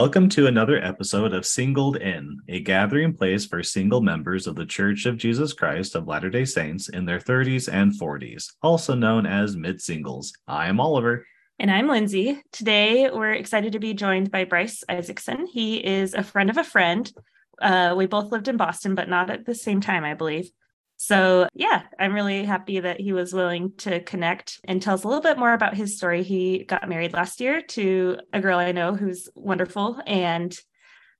[0.00, 4.64] Welcome to another episode of Singled In, a gathering place for single members of the
[4.64, 9.26] Church of Jesus Christ of Latter day Saints in their 30s and 40s, also known
[9.26, 10.32] as mid singles.
[10.48, 11.26] I am Oliver.
[11.58, 12.42] And I'm Lindsay.
[12.50, 15.46] Today, we're excited to be joined by Bryce Isaacson.
[15.46, 17.12] He is a friend of a friend.
[17.60, 20.50] Uh, we both lived in Boston, but not at the same time, I believe.
[21.02, 25.08] So, yeah, I'm really happy that he was willing to connect and tell us a
[25.08, 26.22] little bit more about his story.
[26.22, 30.54] He got married last year to a girl I know who's wonderful and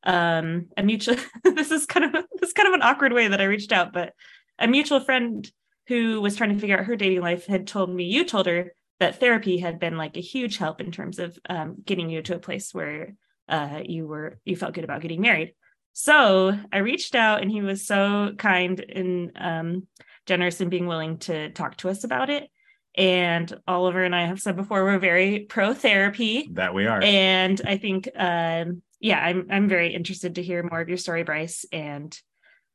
[0.04, 3.40] um a mutual this is kind of this is kind of an awkward way that
[3.40, 4.12] I reached out, but
[4.58, 5.50] a mutual friend
[5.86, 8.74] who was trying to figure out her dating life had told me you told her
[8.98, 12.36] that therapy had been like a huge help in terms of um, getting you to
[12.36, 13.14] a place where
[13.48, 15.54] uh, you were you felt good about getting married
[15.92, 19.86] so I reached out and he was so kind and um,
[20.26, 22.48] generous in being willing to talk to us about it.
[22.96, 26.48] And Oliver and I have said before, we're very pro therapy.
[26.52, 27.00] That we are.
[27.02, 31.22] And I think, um, yeah, I'm, I'm very interested to hear more of your story,
[31.22, 32.18] Bryce, and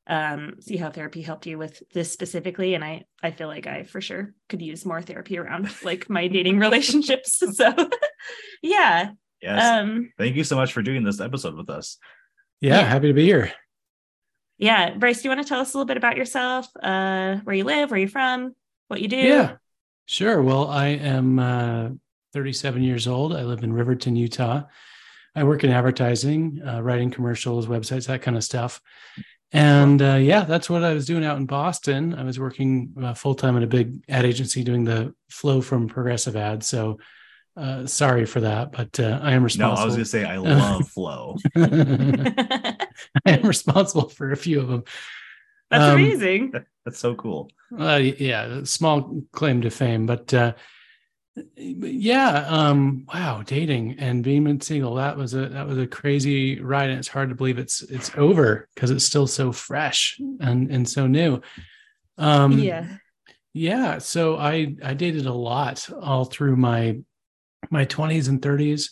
[0.07, 2.75] um, see how therapy helped you with this specifically.
[2.75, 6.27] And I, I feel like I for sure could use more therapy around like my
[6.27, 7.41] dating relationships.
[7.53, 7.73] So
[8.61, 9.11] yeah.
[9.41, 9.63] Yes.
[9.63, 11.97] Um, Thank you so much for doing this episode with us.
[12.61, 13.51] Yeah, yeah, happy to be here.
[14.57, 16.67] Yeah, Bryce, do you want to tell us a little bit about yourself?
[16.81, 18.55] Uh, where you live, where you're from,
[18.87, 19.17] what you do?
[19.17, 19.57] Yeah,
[20.05, 20.41] sure.
[20.41, 21.89] Well, I am uh,
[22.33, 23.35] 37 years old.
[23.35, 24.63] I live in Riverton, Utah.
[25.35, 28.81] I work in advertising, uh, writing commercials, websites, that kind of stuff.
[29.51, 32.13] And uh, yeah, that's what I was doing out in Boston.
[32.15, 35.87] I was working uh, full time at a big ad agency doing the Flo from
[35.87, 36.67] progressive ads.
[36.67, 36.99] So
[37.57, 39.77] uh, sorry for that, but uh, I am responsible.
[39.77, 41.37] No, I was going to say I love Flo.
[41.55, 42.77] I
[43.25, 44.83] am responsible for a few of them.
[45.71, 46.53] That's um, amazing.
[46.83, 47.49] That's so cool.
[47.77, 50.53] Uh, yeah, small claim to fame, but uh,
[51.55, 56.89] yeah, um, wow, dating and being single that was a that was a crazy ride,
[56.89, 60.87] and it's hard to believe it's it's over because it's still so fresh and and
[60.87, 61.41] so new.
[62.17, 62.97] Um, yeah,
[63.53, 63.97] yeah.
[63.97, 66.99] So I I dated a lot all through my
[67.71, 68.89] my 20s and 30s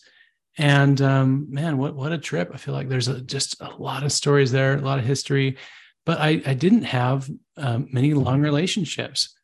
[0.57, 2.51] and um, man what what a trip.
[2.53, 5.57] I feel like there's a, just a lot of stories there a lot of history.
[6.06, 9.35] But i i didn't have um, many long relationships.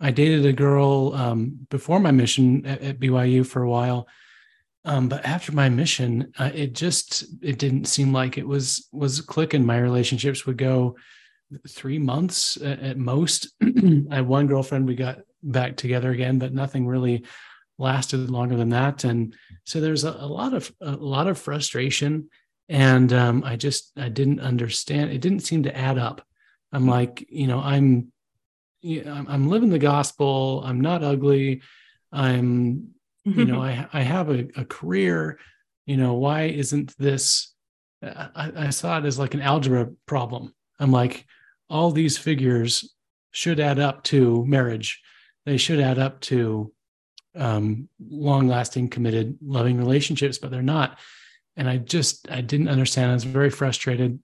[0.00, 4.06] I dated a girl um, before my mission at, at, byu for a while.
[4.84, 9.20] Um, but after my mission uh, it just it didn't seem like it was was
[9.20, 9.64] clicking.
[9.64, 10.96] My relationships would go
[11.66, 13.48] three months at, at most.
[13.62, 17.24] I had one girlfriend we got back together again but nothing really
[17.78, 19.04] lasted longer than that.
[19.04, 19.34] And
[19.64, 22.28] so there's a, a lot of a lot of frustration.
[22.70, 26.22] And um, i just i didn't understand it didn't seem to add up.
[26.72, 28.12] I'm like you know i'm
[28.80, 30.62] you know, I'm living the gospel.
[30.64, 31.62] I'm not ugly.
[32.12, 32.90] I'm
[33.24, 35.38] you know i i have a, a career.
[35.86, 37.54] You know why isn't this
[38.02, 40.54] I, I saw it as like an algebra problem.
[40.78, 41.26] I'm like
[41.68, 42.94] all these figures
[43.32, 45.00] should add up to marriage.
[45.44, 46.72] They should add up to
[47.38, 50.98] um, long lasting, committed, loving relationships, but they're not.
[51.56, 53.10] And I just, I didn't understand.
[53.10, 54.18] I was very frustrated.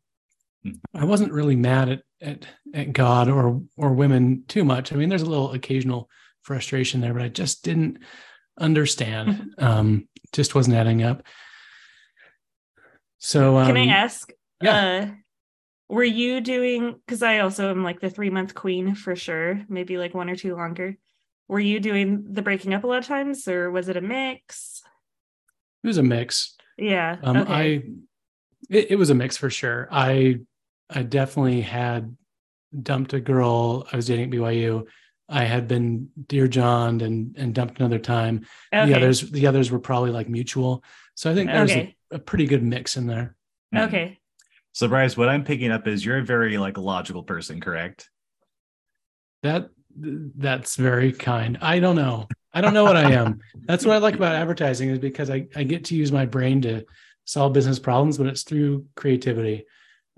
[0.62, 0.72] Hmm.
[0.94, 4.92] I wasn't really mad at, at, at God or, or women too much.
[4.92, 6.10] I mean, there's a little occasional
[6.42, 7.98] frustration there, but I just didn't
[8.58, 9.28] understand.
[9.30, 9.64] Mm-hmm.
[9.64, 11.22] Um, just wasn't adding up.
[13.18, 14.32] So, um, can I um, ask?
[14.60, 15.06] Yeah.
[15.06, 15.14] Uh,
[15.88, 19.98] were you doing because i also am like the three month queen for sure maybe
[19.98, 20.96] like one or two longer
[21.48, 24.82] were you doing the breaking up a lot of times or was it a mix?
[25.82, 26.56] It was a mix.
[26.78, 27.52] Yeah um okay.
[27.52, 27.82] i
[28.70, 29.88] it, it was a mix for sure.
[29.90, 30.40] I
[30.90, 32.16] i definitely had
[32.82, 33.86] dumped a girl.
[33.92, 34.86] I was dating at byu
[35.26, 38.46] i had been dear john and and dumped another time.
[38.72, 38.86] Okay.
[38.90, 40.82] the others the others were probably like mutual.
[41.14, 41.96] So i think there's okay.
[42.10, 43.36] a, a pretty good mix in there.
[43.74, 44.18] Okay.
[44.72, 48.10] So bryce what i'm picking up is you're a very like logical person correct?
[49.42, 51.58] That that's very kind.
[51.60, 52.28] I don't know.
[52.52, 53.40] I don't know what I am.
[53.66, 56.62] That's what I like about advertising is because I, I get to use my brain
[56.62, 56.84] to
[57.24, 59.64] solve business problems, but it's through creativity.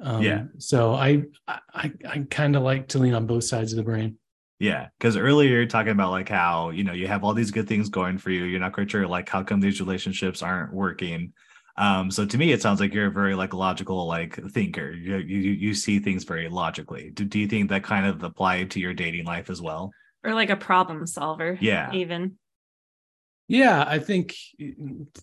[0.02, 0.44] Um, yeah.
[0.58, 4.18] So I I, I kind of like to lean on both sides of the brain.
[4.58, 7.68] Yeah, because earlier you're talking about like how you know you have all these good
[7.68, 8.44] things going for you.
[8.44, 11.32] You're not quite sure like how come these relationships aren't working.
[11.78, 14.90] Um, so to me, it sounds like you're a very like logical like thinker.
[14.92, 17.10] You you you see things very logically.
[17.10, 19.92] Do, do you think that kind of applied to your dating life as well?
[20.24, 21.58] Or like a problem solver?
[21.60, 22.38] Yeah, even.
[23.48, 24.34] Yeah, I think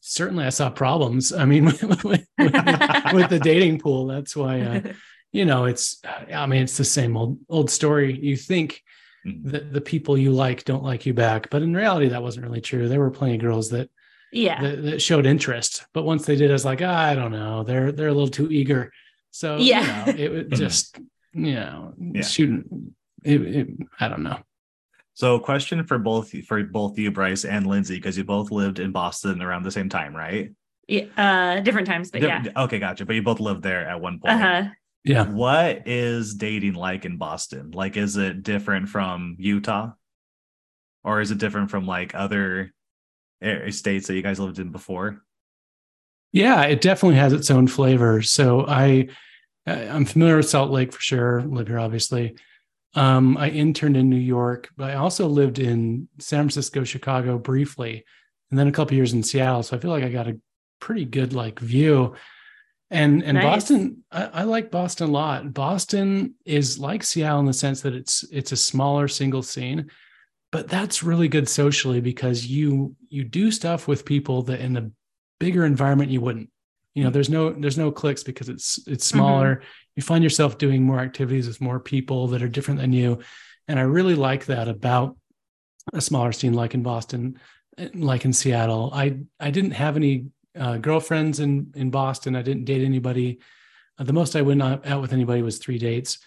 [0.02, 1.34] certainly I saw problems.
[1.34, 4.82] I mean, with, with, with, with the dating pool, that's why uh,
[5.32, 6.02] you know it's.
[6.32, 8.16] I mean, it's the same old old story.
[8.16, 8.84] You think
[9.26, 9.50] mm-hmm.
[9.50, 12.62] that the people you like don't like you back, but in reality, that wasn't really
[12.62, 12.88] true.
[12.88, 13.90] There were plenty of girls that
[14.34, 14.62] Yeah.
[14.62, 15.86] that, that showed interest.
[15.94, 18.28] But once they did, I was like, "Ah, I don't know, they're they're a little
[18.28, 18.92] too eager.
[19.32, 20.06] So Yeah.
[20.08, 20.98] you know, it would just
[21.34, 22.22] you know Yeah.
[22.24, 22.96] shooting.
[23.24, 23.68] It, it,
[24.00, 24.40] I don't know.
[25.16, 28.92] So, question for both for both you, Bryce and Lindsay, because you both lived in
[28.92, 30.52] Boston around the same time, right?
[30.88, 31.06] yeah.
[31.16, 32.44] Uh, different times, but yeah.
[32.58, 33.06] Okay, gotcha.
[33.06, 34.34] But you both lived there at one point.
[34.34, 34.64] Uh huh.
[35.06, 35.26] Yeah.
[35.30, 37.72] What is dating like in Boston?
[37.72, 39.92] Like, is it different from Utah,
[41.04, 42.72] or is it different from like other a-
[43.72, 45.22] states that you guys lived in before?
[46.32, 48.22] Yeah, it definitely has its own flavor.
[48.22, 49.10] So I,
[49.68, 51.42] I- I'm familiar with Salt Lake for sure.
[51.44, 52.36] Live here, obviously.
[52.96, 58.06] Um, I interned in New York, but I also lived in San Francisco, Chicago briefly,
[58.52, 59.64] and then a couple years in Seattle.
[59.64, 60.40] So I feel like I got a
[60.80, 62.14] pretty good like view.
[62.92, 63.44] And and Nice.
[63.44, 65.52] Boston, I, I like Boston a lot.
[65.54, 69.90] Boston is like Seattle in the sense that it's it's a smaller single scene,
[70.54, 74.92] but that's really good socially because you you do stuff with people that in a
[75.40, 76.52] bigger environment you wouldn't.
[76.94, 79.64] You know there's no there's no cliques because it's it's smaller.
[79.96, 83.20] You find yourself doing more activities with more people that are different than you.
[83.68, 85.18] And i really like that about
[85.92, 87.40] a smaller scene like in boston
[87.96, 88.92] like in seattle.
[88.94, 92.36] I i didn't have any uh, girlfriends in in boston.
[92.36, 93.40] I didn't date anybody.
[93.98, 96.20] Uh, the most i went out with anybody was three dates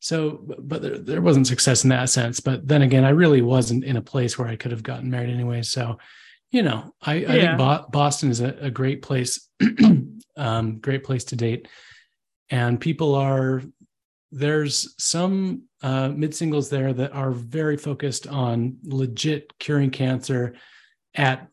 [0.00, 2.40] so but- but there, there wasn't success in that sense.
[2.40, 5.30] But then again i really wasn't in a place where i could have gotten married
[5.30, 5.62] anyway.
[5.62, 5.98] So
[6.50, 9.48] you know i, I think Bo- boston is a, a great place
[10.36, 11.68] um, great place to date.
[12.50, 13.62] And people are
[14.30, 20.54] there's some uh, mid singles there that are very focused on legit curing cancer
[21.14, 21.48] at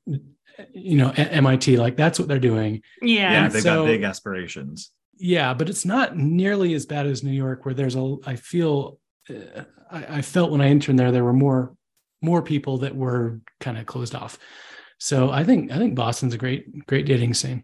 [0.73, 2.81] you know at mit like that's what they're doing.
[3.01, 3.31] Yeah.
[3.31, 4.91] Yeah, And they've so- got big aspirations.
[5.17, 8.99] Yeah but it's not nearly as bad as new york where there's a i feel
[9.29, 11.75] uh, I, I felt when i interned there there were more
[12.21, 14.37] more people that were kind of closed off
[14.97, 17.63] so i think i think boston's a great great dating scene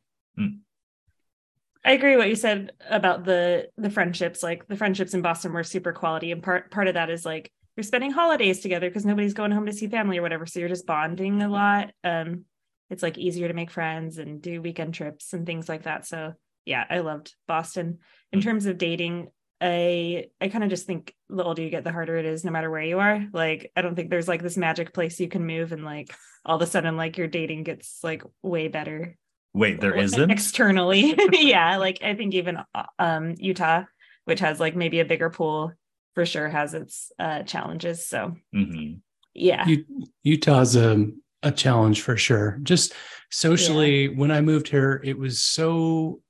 [1.83, 4.43] I agree what you said about the the friendships.
[4.43, 7.51] Like the friendships in Boston were super quality, and part part of that is like
[7.75, 10.45] you're spending holidays together because nobody's going home to see family or whatever.
[10.45, 11.91] So you're just bonding a lot.
[12.03, 12.45] Um,
[12.89, 16.05] it's like easier to make friends and do weekend trips and things like that.
[16.05, 16.33] So
[16.65, 17.99] yeah, I loved Boston.
[18.31, 18.43] In Mm.
[18.43, 19.29] terms of dating,
[19.59, 22.51] I I kind of just think the older you get, the harder it is, no
[22.51, 23.25] matter where you are.
[23.33, 26.13] Like I don't think there's like this magic place you can move and like
[26.45, 29.17] all of a sudden like your dating gets like way better
[29.53, 30.31] Wait, there well, isn't?
[30.31, 33.83] externally yeah like i think even uh, um utah
[34.25, 35.71] which has like maybe a bigger pool
[36.15, 38.93] for sure has its uh challenges so hmm
[39.33, 39.85] yeah U-
[40.23, 41.07] Utah's a,
[41.43, 42.59] a challenge for sure.
[42.63, 42.93] Just
[43.29, 46.21] socially, when I moved here, it was so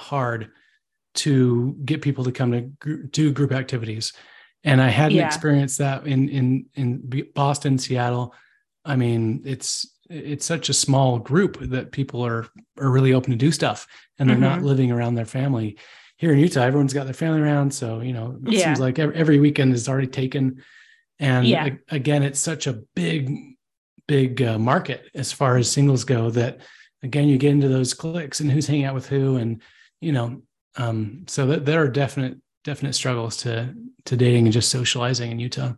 [0.00, 0.50] hard
[1.14, 4.12] to get people to come to gr- do group activities,
[4.64, 5.26] and I hadn't Yeah.
[5.26, 8.34] experienced that in in in Boston, Seattle.
[8.84, 12.46] I mean, it's it's such a small group that people are
[12.78, 13.86] are really open to do stuff,
[14.18, 14.64] and they're not Mhm.
[14.64, 15.76] living around their family.
[16.16, 18.64] Here in Utah, everyone's got their family around, so you know, it Yeah.
[18.66, 20.62] seems like every, every weekend is already taken.
[21.18, 21.66] And Yeah.
[21.90, 23.30] a- again, it's such a big,
[24.08, 26.60] big uh, market as far as singles go that
[27.02, 29.62] again, you get into those cliques and who's hanging out with who, and
[30.00, 30.42] you know,
[30.76, 33.74] um, so that there are definite, definite struggles to
[34.06, 35.72] to dating and just socializing in Utah.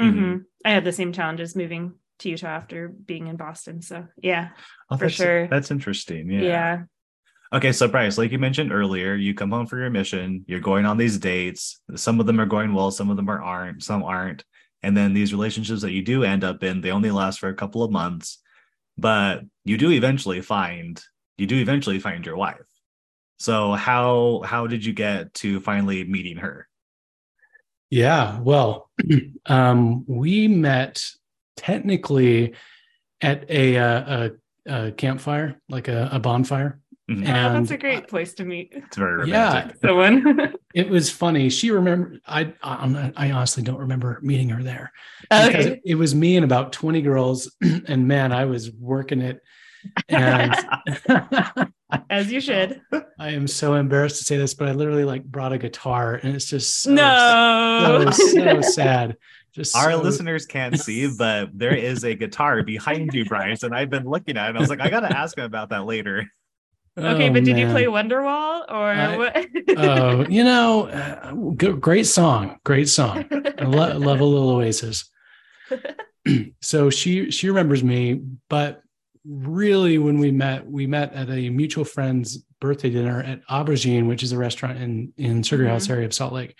[0.00, 0.44] Mhm.
[0.64, 4.50] i had the same challenges moving to utah after being in boston so yeah
[4.90, 5.46] Oh, For that's, sure.
[5.48, 6.30] That's interesting.
[6.30, 6.82] yeah, Yeah.
[7.52, 10.86] Okay, so Bryce, like you mentioned earlier, you come home for your mission, you're going
[10.86, 11.80] on these dates.
[11.96, 14.44] Some of them are going well, some of them are aren't, some aren't.
[14.82, 17.54] And then these relationships that you do end up in, they only last for a
[17.54, 18.38] couple of months,
[18.96, 21.02] but you do eventually find
[21.38, 22.66] you do eventually find your wife.
[23.38, 26.68] So how how did you get to finally meeting her?
[27.90, 28.90] Yeah, well,
[29.46, 31.02] um, we met
[31.56, 32.54] technically
[33.22, 34.28] at a, uh,
[34.66, 36.80] a, a campfire, like a, a bonfire.
[37.10, 37.22] Mhm.
[37.22, 39.76] oh, that's a great place to meet It's very romantic.
[39.82, 39.88] Yeah.
[39.88, 40.22] romantic.
[40.26, 41.48] someone It was funny.
[41.48, 42.18] She remember.
[42.26, 44.92] I I'm I honestly don't remember meeting her there
[45.22, 49.22] because okay it, it was me and about 20 girls, and man, I was working
[49.22, 49.40] it.
[50.10, 50.54] And
[52.10, 52.80] as you should
[53.18, 56.34] I am so embarrassed to say this, but I literally like brought a guitar, and
[56.34, 59.16] it's just so, no so, so sad.
[59.52, 63.74] Just Our so- listeners can't see, but there is a guitar behind you, Bryce, and
[63.74, 64.48] I've been looking at it.
[64.50, 66.26] And I was like, I gotta ask him about that later.
[66.98, 69.46] okay Oh, but did you play wonderwall or I- what
[69.78, 73.24] Oh, you know, uh, g- great song, great song.
[73.58, 75.10] I lo- love a little Oasis.
[76.60, 78.82] so she she remembers me, but
[79.28, 84.22] really, when we met, we met at a mutual friend's birthday dinner at Aubergine, which
[84.22, 86.56] is a restaurant in in Sugar House area of Salt Lake.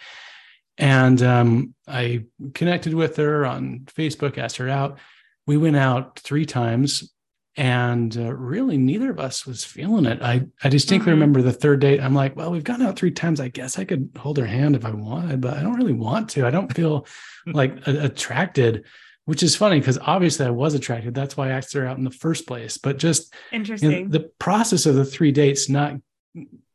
[0.76, 4.98] And um, I connected with her on Facebook, asked her out.
[5.46, 7.12] We went out three times,
[7.56, 10.22] and uh, really neither of us was feeling it.
[10.22, 11.14] I I distinctly Mhm.
[11.14, 12.00] remember the third date.
[12.00, 13.40] I'm like, well, we've gone out three times.
[13.40, 16.28] I guess I could hold her hand if I wanted, but I don't really want
[16.30, 16.46] to.
[16.46, 17.06] I don't feel
[17.46, 18.84] like a- attracted,
[19.28, 21.12] which is funny because obviously I was attracted.
[21.14, 22.78] That's why I asked her out in the first place.
[22.78, 24.08] But just you know, Interesting.
[24.08, 25.96] the process of the three dates, not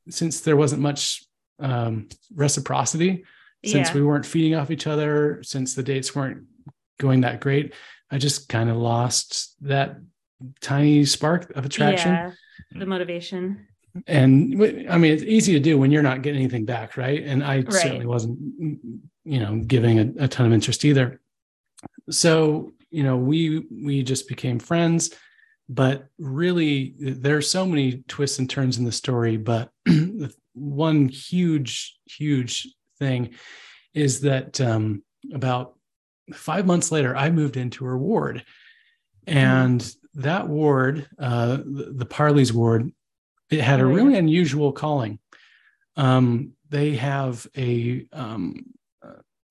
[0.07, 1.23] since there wasn't much
[1.59, 3.23] um, reciprocity,
[3.65, 3.95] since Yeah.
[3.95, 6.43] we weren't feeding off each other, since the dates weren't
[6.99, 7.73] going that great,
[8.11, 9.97] I just kind of lost that
[10.61, 12.11] tiny spark of attraction.
[12.11, 12.31] Yeah.
[12.73, 13.65] The motivation.
[14.05, 14.53] And
[14.91, 17.23] I mean, it's easy to do when you're not getting anything back, right?
[17.23, 17.73] And I Right.
[17.73, 18.37] certainly wasn't,
[19.25, 21.19] you know, giving a, a ton of interest either.
[22.09, 25.11] So, you know, we we just became friends,
[25.69, 29.37] but really, there are so many twists and turns in the story.
[29.37, 29.69] But
[30.53, 32.67] one huge, huge
[32.99, 33.31] thing
[33.93, 35.77] is that um, about
[36.33, 38.43] five months later, I moved into her ward,
[39.25, 42.91] and that ward, uh, the, the Parley's ward,
[43.49, 45.19] it had a Oh, really unusual calling.
[45.95, 48.65] Um, they have a um,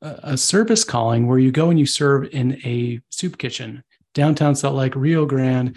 [0.03, 4.75] a service calling where you go and you serve in a soup kitchen downtown Salt
[4.75, 5.77] Lake, Rio Grande,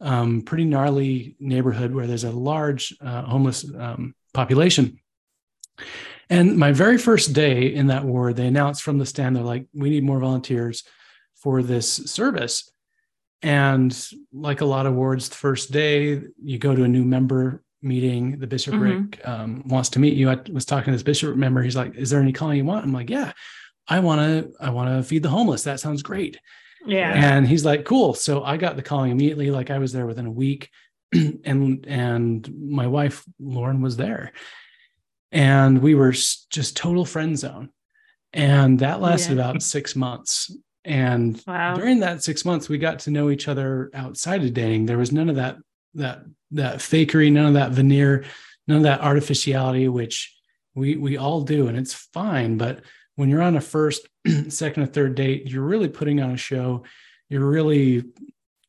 [0.00, 4.98] um, pretty gnarly neighborhood where there's a large uh, homeless um, population.
[6.30, 9.66] And my very first day in that ward, they announced from the stand, they're like,
[9.74, 10.84] we need more volunteers
[11.34, 12.70] for this service.
[13.42, 13.96] And
[14.32, 18.38] like a lot of wards, the first day you go to a new member meeting,
[18.38, 20.30] the bishopric um, wants to meet you.
[20.30, 21.62] I was talking to this bishop member.
[21.62, 23.32] He's like, "Is there any calling you want?" I'm like, "Yeah,
[23.88, 24.52] I want to.
[24.60, 25.64] I want to feed the homeless.
[25.64, 26.38] That sounds great."
[26.86, 27.12] Yeah.
[27.14, 29.50] And he's like, "Cool." So I got the calling immediately.
[29.50, 30.70] Like I was there within a week,
[31.12, 34.32] and and my wife Lauren was there,
[35.32, 37.70] and we were just total friend zone,
[38.32, 39.48] and that lasted Yeah.
[39.50, 40.54] about six months.
[40.84, 41.74] And Wow.
[41.76, 44.84] during that six months, we got to know each other outside of dating.
[44.86, 45.56] There was none of that
[45.94, 48.24] that that fakery, none of that veneer,
[48.68, 50.34] none of that artificiality, which
[50.74, 52.58] we we all do, and it's fine.
[52.58, 52.82] But
[53.16, 54.08] when you're on a first,
[54.48, 56.84] second, or third date, you're really putting on a show.
[57.28, 58.04] You're really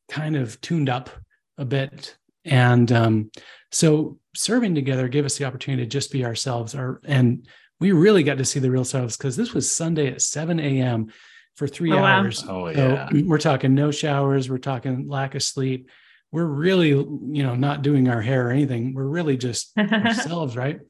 [0.08, 1.10] kind of tuned up
[1.58, 3.30] a bit, and um,
[3.72, 6.74] so serving together gave us the opportunity to just be ourselves.
[6.74, 7.46] Our and
[7.80, 11.08] we really got to see the real selves because this was Sunday at 7 a.m.
[11.56, 12.20] for three Oh, wow.
[12.20, 12.42] hours.
[12.48, 13.08] Oh So yeah.
[13.24, 15.90] we're talking no showers, we're talking lack of sleep.
[16.32, 18.94] We're really, you know, not doing our hair or anything.
[18.94, 20.80] We're really just oh, ourselves, right?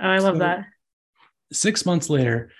[0.00, 0.66] Oh, I love So- that.
[1.52, 2.50] Six months later,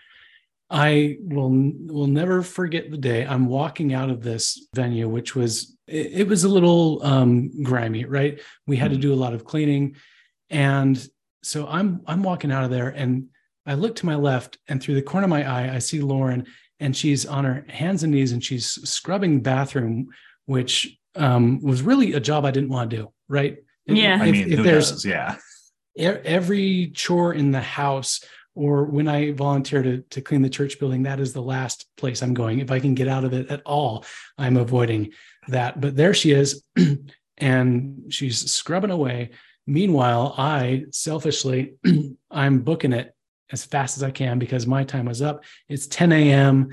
[0.75, 1.51] I will
[1.87, 6.29] will never forget the day I'm walking out of this venue, which was it, it
[6.29, 8.41] was a little um, grimy, right?
[8.67, 9.03] We had to Mhm.
[9.03, 9.95] do a lot of cleaning,
[10.51, 10.97] and
[11.45, 13.27] so I'm I'm walking out of there, and
[13.65, 16.45] I look to my left, and through the corner of my eye, I see Lauren,
[16.81, 20.09] and she's on her hands and knees, and she's scrubbing the bathroom,
[20.47, 23.59] which um, was really a job I didn't want to do, right?
[23.87, 24.19] If- Yeah.
[24.21, 25.05] I if- mean, if who there's does?
[25.05, 25.37] Yeah.
[25.97, 28.21] every chore in the house
[28.55, 32.23] or when I volunteer to, to clean the church building, that is the last place
[32.23, 32.61] I'm going.
[32.61, 34.05] If I can get out of it at all,
[34.39, 35.13] I'm avoiding
[35.49, 35.81] that.
[35.81, 36.63] But there she is,
[37.39, 39.31] and she's scrubbing away.
[39.67, 41.75] Meanwhile, I selfishly,
[42.31, 43.15] I'm booking it
[43.51, 45.45] as fast as I can because my time was up.
[45.69, 46.71] It's 10 a.m.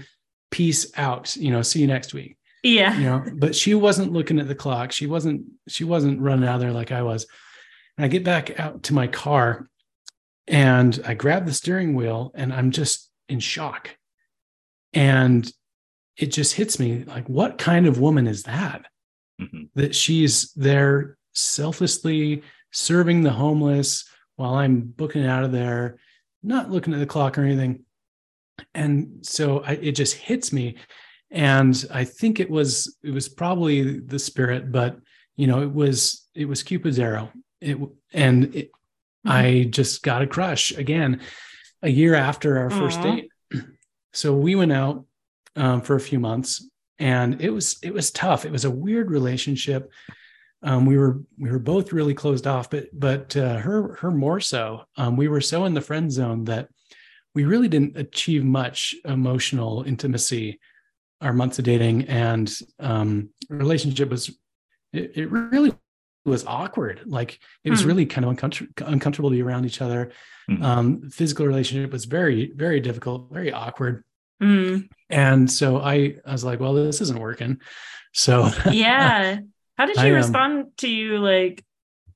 [0.52, 1.36] Peace out.
[1.36, 2.96] You know, see you next week Yeah.
[2.98, 6.60] you know but she wasn't looking at the clock she wasn't she wasn't running out
[6.60, 7.26] there like i was
[7.98, 9.68] and i get back out to my car
[10.48, 13.98] and i grab the steering wheel and i'm just in shock.
[14.94, 15.50] And
[16.18, 18.86] it just hits me like what kind of woman is that?
[19.40, 19.70] Mhm.
[19.76, 24.06] that she's there selflessly serving the homeless
[24.36, 25.98] while i'm booking out of there
[26.44, 27.86] not looking at the clock or anything.
[28.74, 30.76] And so I, it just hits me.
[31.32, 34.98] And i think it was it was probably the spirit but
[35.38, 37.32] you know it was it was cupid's arrow.
[37.62, 37.78] It
[38.14, 38.72] and it,
[39.26, 41.22] i just got a crush again
[41.84, 43.04] a year after our first Aw.
[43.04, 43.32] date.
[44.14, 45.06] So we went out
[45.56, 48.44] um, for a few months and it was it was tough.
[48.44, 49.90] It was a weird relationship.
[50.64, 54.42] Um, we were we were both really closed off but but uh, her her more
[54.42, 56.68] so um, we were so in the friend zone that
[57.34, 60.60] we really didn't achieve much emotional intimacy
[61.22, 64.28] our months of dating and um relationship was
[64.92, 65.74] it, it really
[66.26, 67.88] was awkward like it was Hmm.
[67.88, 70.12] really kind of uncomfortable uncomfortable to be around each other
[70.50, 70.62] Mhm.
[70.64, 74.04] um physical relationship was very very difficult very awkward
[74.42, 74.88] Mm.
[75.10, 77.60] and so i i was like well this isn't working
[78.14, 79.40] so Yeah.
[79.78, 81.64] How did she I, um, respond to you like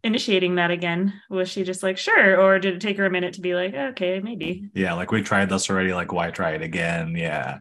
[0.03, 1.13] initiating that again?
[1.31, 2.39] Was she just like, sure?
[2.39, 4.69] Or did it take her a minute to be like, okay, maybe?
[4.75, 4.93] Yeah.
[4.93, 5.93] Like we tried this already.
[5.93, 7.15] Like why try it again?
[7.15, 7.59] Yeah.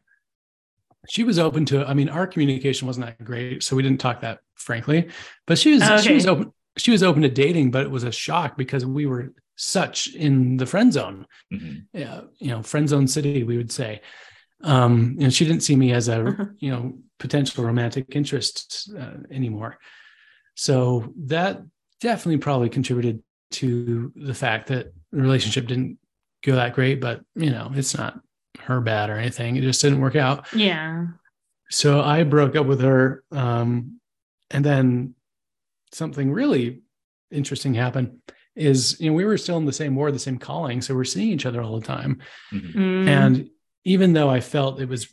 [1.08, 4.00] she was open to it i mean our communication wasn't that great so we didn't
[4.00, 5.08] talk that frankly.
[5.46, 8.02] But she was Oh, she was open she was open to dating, but it was
[8.04, 11.26] a shock because we were such in the friend zone.
[11.52, 11.84] Mhm.
[11.92, 14.00] Yeah, you know, friend zone city, we would say.
[14.62, 16.54] Um, and she didn't see me as a Mhm.
[16.58, 19.78] you know potential romantic interest uh, anymore.
[20.56, 21.62] So that
[22.00, 25.98] definitely probably contributed to the fact that the relationship didn't
[26.44, 27.00] go that great.
[27.00, 28.20] But you know, it's not
[28.60, 29.56] her bad or anything.
[29.56, 30.46] It just didn't work out.
[30.52, 31.06] Yeah.
[31.70, 34.00] So I broke up with her, um,
[34.54, 35.14] and then
[35.92, 36.80] something really
[37.30, 38.20] interesting happened.
[38.56, 41.04] Is you know we were still in the same war the same calling, so we're
[41.04, 42.22] seeing each other all the time.
[42.52, 42.74] Mhm.
[42.74, 43.08] Mm.
[43.08, 43.50] And
[43.84, 45.04] even though I felt it was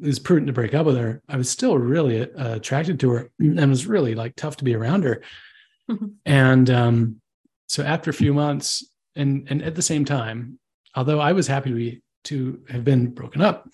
[0.00, 3.10] it was prudent to break up with her, I was still really uh, attracted to
[3.10, 5.22] her, and it was really like tough to be around her.
[5.88, 6.14] Mhm.
[6.26, 7.20] and um,
[7.68, 10.58] so after a few months, and and at the same time,
[10.96, 13.68] although I was happy to be to have been broken up,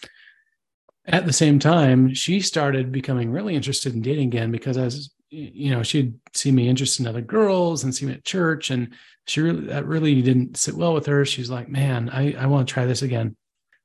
[1.06, 5.13] at the same time, she started becoming really interested in dating again because I was,
[5.34, 8.94] you know, she'd see me interested in other girls and see me at church, and
[9.26, 11.24] she really that really didn't sit well with her.
[11.24, 13.36] She's like, man, I I want to try this again.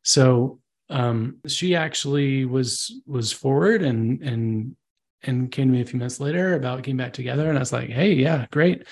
[0.04, 4.76] So um, she actually was was forward and and
[5.24, 7.74] and came to me a few months later about getting back together, and I was
[7.74, 8.86] like, hey, yeah, great.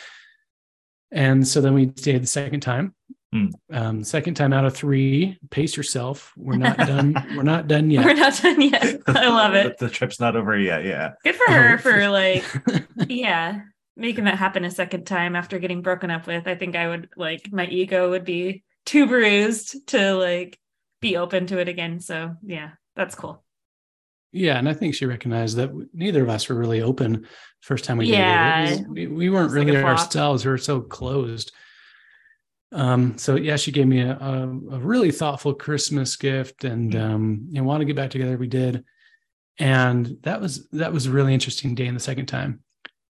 [1.12, 2.94] And so then we dated the second time.
[3.34, 3.48] Hmm.
[3.72, 5.38] Um, second time out of three.
[5.50, 6.34] Pace yourself.
[6.38, 7.14] We're not done.
[7.36, 8.06] We're not done yet.
[8.06, 9.02] We're not done yet.
[9.08, 9.78] I love it.
[9.78, 10.86] the, the trip's not over yet.
[10.86, 11.12] Yeah.
[11.24, 11.78] Good for her Oh.
[11.78, 12.44] for like,
[13.10, 13.62] yeah,
[13.98, 16.48] making that happen a second time after getting broken up with.
[16.48, 20.58] I think I would like my ego would be too bruised to like
[21.02, 22.00] be open to it again.
[22.00, 23.44] So yeah, that's cool.
[24.32, 27.28] Yeah, and I think she recognized that neither of us were really open
[27.62, 28.66] first time we Yeah.
[28.68, 28.80] dated.
[28.80, 30.46] It was- we, we weren't It's like really ourselves.
[30.46, 31.52] We were so closed.
[32.72, 37.02] Um, so yeah, she gave me a, a, a really thoughtful Christmas gift, and Mm.
[37.02, 38.38] um, you want to get back together.
[38.38, 38.84] We did,
[39.60, 42.62] and that was that was a really interesting day in the second time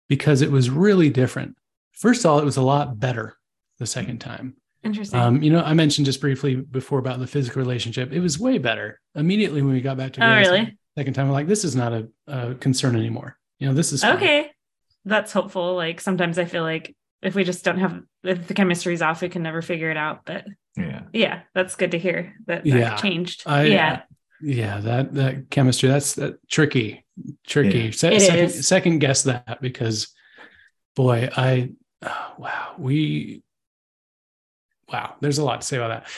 [0.09, 1.57] because it was really different.
[1.93, 3.37] First of all, it was a lot better
[3.79, 4.57] the second time.
[4.83, 5.21] Interesting.
[5.21, 8.13] Um, you know, I mentioned just briefly before about the physical relationship.
[8.13, 10.33] It was way better immediately when we got back together.
[10.35, 10.77] oh, really?
[10.99, 13.39] Second time, I'm like, this is not a, a concern anymore.
[13.61, 14.17] You know, this is fine.
[14.17, 14.51] Okay.
[15.05, 15.75] That's hopeful.
[15.77, 19.29] Like sometimes I feel like if we just don't have if the chemistry's off, we
[19.29, 20.21] can never figure it out.
[20.25, 21.03] But Yeah.
[21.13, 22.97] yeah, that's good to hear that, that Yeah.
[22.97, 23.43] changed.
[23.47, 24.03] I, yeah.
[24.41, 27.05] yeah, that that chemistry that's that tricky,
[27.47, 27.79] tricky.
[27.79, 27.91] Yeah.
[27.93, 28.67] Se- It second, is.
[28.69, 30.09] second guess that because,
[30.97, 31.71] boy, I
[32.03, 33.43] oh, wow, we
[34.93, 35.15] wow.
[35.21, 36.09] There's a lot to say about that.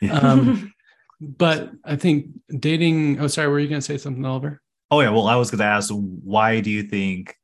[0.00, 0.18] Yeah.
[0.18, 0.72] Um,
[1.20, 2.26] but I think
[2.58, 3.20] dating.
[3.20, 4.60] Oh, sorry, were you going to say something, Oliver?
[4.90, 5.08] oh yeah.
[5.10, 7.34] Well, I was gonna ask, why do you think,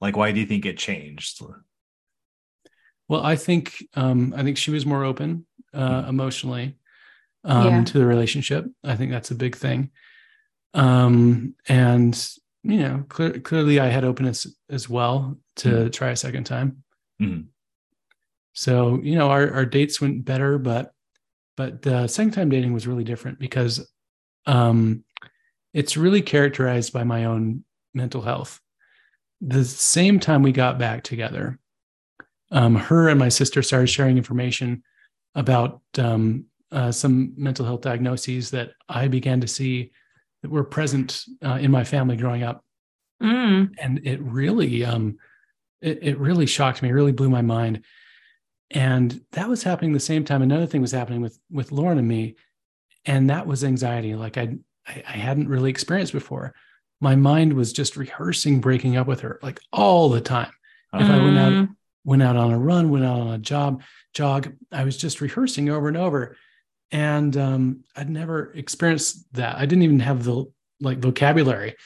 [0.00, 1.38] like, why do you think it changed?
[3.08, 6.08] Well, I think um, I think she was more open uh, Mhm.
[6.08, 6.76] emotionally
[7.44, 7.84] um, Yeah.
[7.84, 8.66] to the relationship.
[8.82, 9.90] I think that's a big thing.
[10.72, 12.14] Um, and
[12.62, 16.82] you know, clear, clearly, I had openness as well to try a second time.
[17.20, 17.48] Mhm.
[18.54, 20.92] So you know, our our dates went better, but
[21.56, 23.86] but the second time dating was really different because
[24.46, 25.04] um,
[25.72, 27.64] it's really characterized by my own
[27.94, 28.60] mental health.
[29.40, 31.58] The same time we got back together,
[32.50, 34.82] um, her and my sister started sharing information
[35.34, 39.92] about um, uh, some mental health diagnoses that I began to see
[40.42, 42.64] that were present uh, in my family growing up,
[43.22, 43.70] Mm.
[43.78, 45.16] and it really, um,
[45.80, 47.82] it, it really shocked me, really blew my mind.
[48.70, 50.42] And that was happening the same time.
[50.42, 52.34] Another thing was happening with with Lauren and me,
[53.06, 56.54] and that was anxiety, like I I, I hadn't really experienced before.
[57.00, 60.50] My mind was just rehearsing breaking up with her, like all the time
[60.92, 61.76] if I went out Mm.
[62.04, 63.82] Went out on a run, went out on a job
[64.14, 66.36] jog, I was just rehearsing over and over.
[66.90, 69.56] And um, I'd never experienced that.
[69.56, 70.44] I didn't even have the
[70.80, 71.76] like vocabulary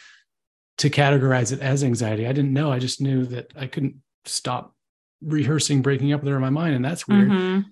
[0.78, 2.26] to categorize it as anxiety.
[2.26, 2.70] I didn't know.
[2.70, 4.74] I just knew that I couldn't stop
[5.22, 6.74] rehearsing breaking up with her in my mind.
[6.74, 7.28] And that's weird.
[7.28, 7.64] Mhm.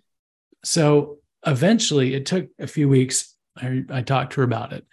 [0.64, 3.34] So eventually it took a few weeks.
[3.56, 4.86] I, I talked to her about it.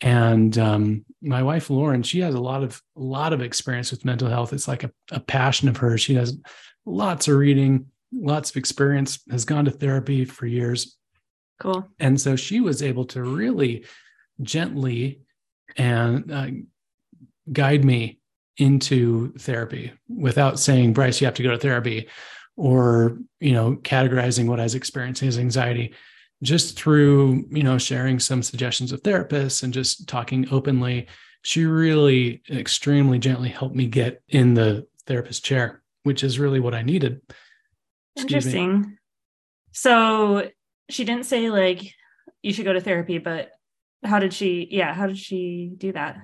[0.00, 4.04] And um, my wife, Lauren, she has a lot of a lot of experience with
[4.04, 4.52] mental health.
[4.52, 6.00] It's like a, a passion of hers.
[6.00, 6.36] She does
[6.86, 10.96] lots of reading, lots of experience, has gone to therapy for years.
[11.60, 11.88] Cool.
[11.98, 13.84] And so she was able to really
[14.42, 15.20] gently
[15.76, 16.46] and uh,
[17.52, 18.20] guide me
[18.56, 22.08] into therapy without saying, Bryce, you have to go to therapy
[22.56, 25.94] or, you know, categorizing what I was experiencing as anxiety
[26.42, 31.06] just through, you know, sharing some suggestions of therapists and just talking openly.
[31.42, 36.74] She really extremely gently helped me get in the therapist chair, which is really what
[36.74, 37.20] I needed.
[38.16, 38.52] Excuse me.
[38.52, 38.98] Interesting.
[39.72, 40.48] So
[40.88, 41.92] she didn't say like
[42.42, 43.50] you should go to therapy, but
[44.04, 44.68] how did she?
[44.70, 46.18] Yeah, how did she do that?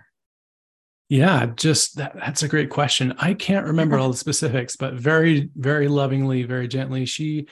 [1.09, 3.15] Yeah, just that, that's a great question.
[3.19, 7.49] I can't remember all the specifics, but very, very lovingly, very gently, she,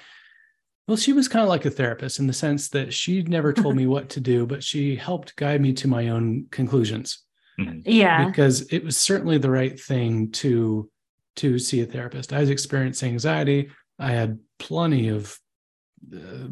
[0.86, 3.74] well, she was kind of like a therapist in the sense that she never told
[3.74, 7.24] me what to do, but she helped guide me to my own conclusions.
[7.58, 7.82] Mhm.
[7.84, 8.26] Yeah.
[8.26, 10.88] because it was certainly the right thing to
[11.38, 12.32] to see a therapist.
[12.32, 13.70] I was experiencing anxiety.
[13.98, 15.38] I had plenty of
[16.14, 16.48] uh,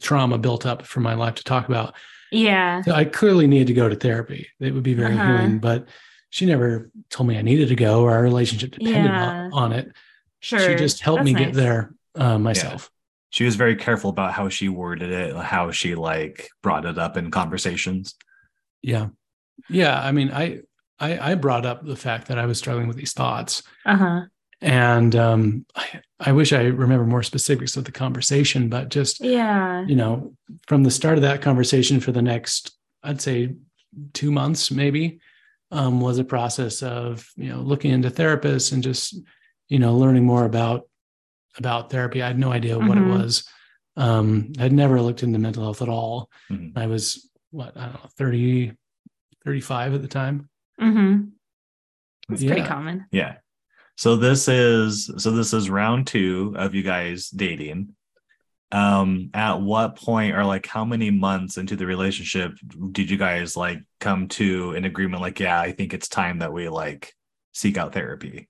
[0.00, 1.94] trauma built up from my life to talk about.
[2.30, 2.82] Yeah.
[2.82, 4.46] So I clearly needed to go to therapy.
[4.60, 5.38] It would be very Uh-huh.
[5.38, 5.88] healing, but
[6.30, 9.48] she never told me I needed to go or our relationship depended Yeah.
[9.52, 9.92] on, on it.
[10.40, 10.60] Sure.
[10.60, 12.90] She just helped That's me get there uh, myself.
[13.30, 17.16] She was very careful about how she worded it, how she like brought it up
[17.16, 18.14] in conversations.
[18.82, 19.08] Yeah.
[19.68, 19.98] Yeah.
[20.00, 20.60] I mean, I,
[21.00, 23.62] I I brought up the fact that I was struggling with these thoughts.
[23.86, 24.22] Uh-huh.
[24.60, 29.84] And um I, I wish I remember more specifics of the conversation, but just Yeah.
[29.86, 30.34] you know,
[30.66, 33.54] from the start of that conversation for the next, I'd say
[34.12, 35.20] two months maybe,
[35.70, 39.16] um, was a process of, you know, looking into therapists and just,
[39.68, 40.88] you know, learning more about
[41.58, 42.22] about therapy.
[42.22, 43.04] I had no idea what Mhm.
[43.06, 43.44] it was.
[43.96, 46.30] Um, I'd never looked into mental health at all.
[46.50, 46.72] Mhm.
[46.76, 48.72] I was what, I don't know, 30,
[49.44, 50.48] 35 at the time.
[50.80, 51.24] Mm-hmm.
[52.32, 53.06] It's pretty common.
[53.10, 53.36] Yeah.
[53.96, 57.94] So this is so this is round two of you guys dating.
[58.70, 62.52] Um, at what point or like how many months into the relationship
[62.92, 66.52] did you guys like come to an agreement like, yeah, I think it's time that
[66.52, 67.14] we like
[67.54, 68.48] seek out therapy?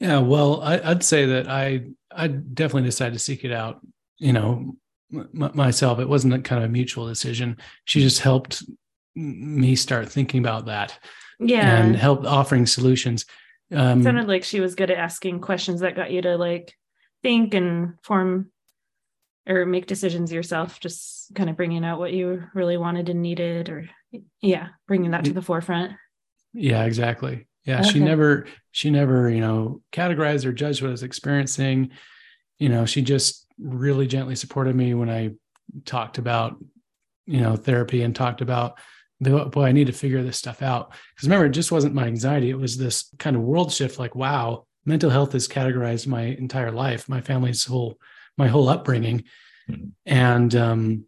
[0.00, 3.80] Yeah, well, I, I'd say that I I definitely decided to seek it out.
[4.16, 4.76] You know,
[5.12, 5.98] m- myself.
[5.98, 7.58] It wasn't a kind of a mutual decision.
[7.84, 8.78] She just helped m-
[9.14, 10.98] me start thinking about that
[11.38, 11.82] Yeah.
[11.82, 13.26] and help offering solutions.
[13.72, 16.74] Um, sounded like she was good at asking questions that got you to like
[17.22, 18.50] think and form
[19.48, 23.68] or make decisions yourself just kind of bringing out what you really wanted and needed
[23.68, 23.88] or
[24.40, 25.92] yeah bringing that to the forefront
[26.52, 27.46] yeah, exactly.
[27.64, 31.90] Yeah, she never she never you know categorized or judged what I was experiencing.
[32.58, 35.30] You know, she just really gently supported me when I
[35.84, 36.56] talked about
[37.26, 38.78] you know therapy and talked about
[39.20, 40.90] boy I need to figure this stuff out.
[41.14, 42.50] Because remember it just wasn't my anxiety.
[42.50, 46.70] It was this kind of world shift like wow mental health has categorized my entire
[46.70, 47.98] life my family's whole
[48.38, 49.24] my whole upbringing.
[49.68, 49.92] Mhm.
[50.06, 51.04] and um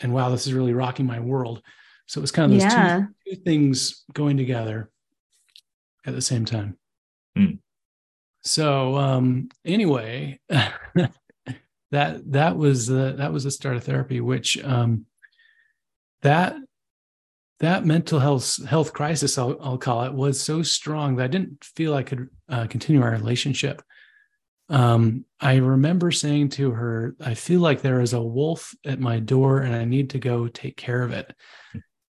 [0.00, 1.62] and wow this is really rocking my world.
[2.06, 3.06] So it was kind of those yeah.
[3.26, 4.90] two, two things going together
[6.04, 6.76] at the same time.
[7.36, 7.54] Hmm.
[8.42, 15.06] so um anyway that that was the that was the start of therapy which um
[16.22, 16.56] that
[17.60, 21.62] that mental health health crisis I'll, I'll call it was so strong that I didn't
[21.62, 23.82] feel I could uh, continue our relationship.
[24.68, 29.18] Um, I remember saying to her, "I feel like there is a wolf at my
[29.18, 31.34] door, and I need to go take care of it."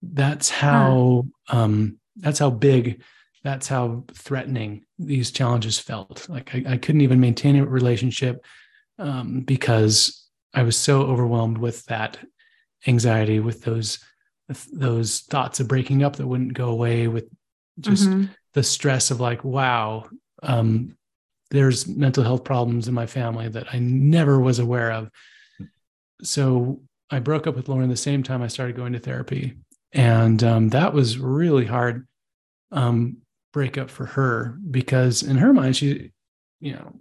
[0.02, 3.02] That's how um, that's how big,
[3.44, 6.28] that's how threatening these challenges felt.
[6.30, 8.46] Like I, I couldn't even maintain a relationship
[8.98, 12.18] um, because I was so overwhelmed with that
[12.88, 14.00] anxiety, with those
[14.74, 17.26] those thoughts of breaking up that wouldn't go away with
[17.80, 18.30] just Mhm.
[18.54, 20.10] the stress of like wow
[20.44, 20.96] um,
[21.52, 25.10] there's mental health problems in my family that i never was aware of
[26.22, 29.56] so i broke up with lauren the same time i started going to therapy
[29.92, 32.08] and um, that was really hard
[32.72, 33.18] um,
[33.54, 36.12] breakup for her because in her mind she
[36.60, 36.94] you know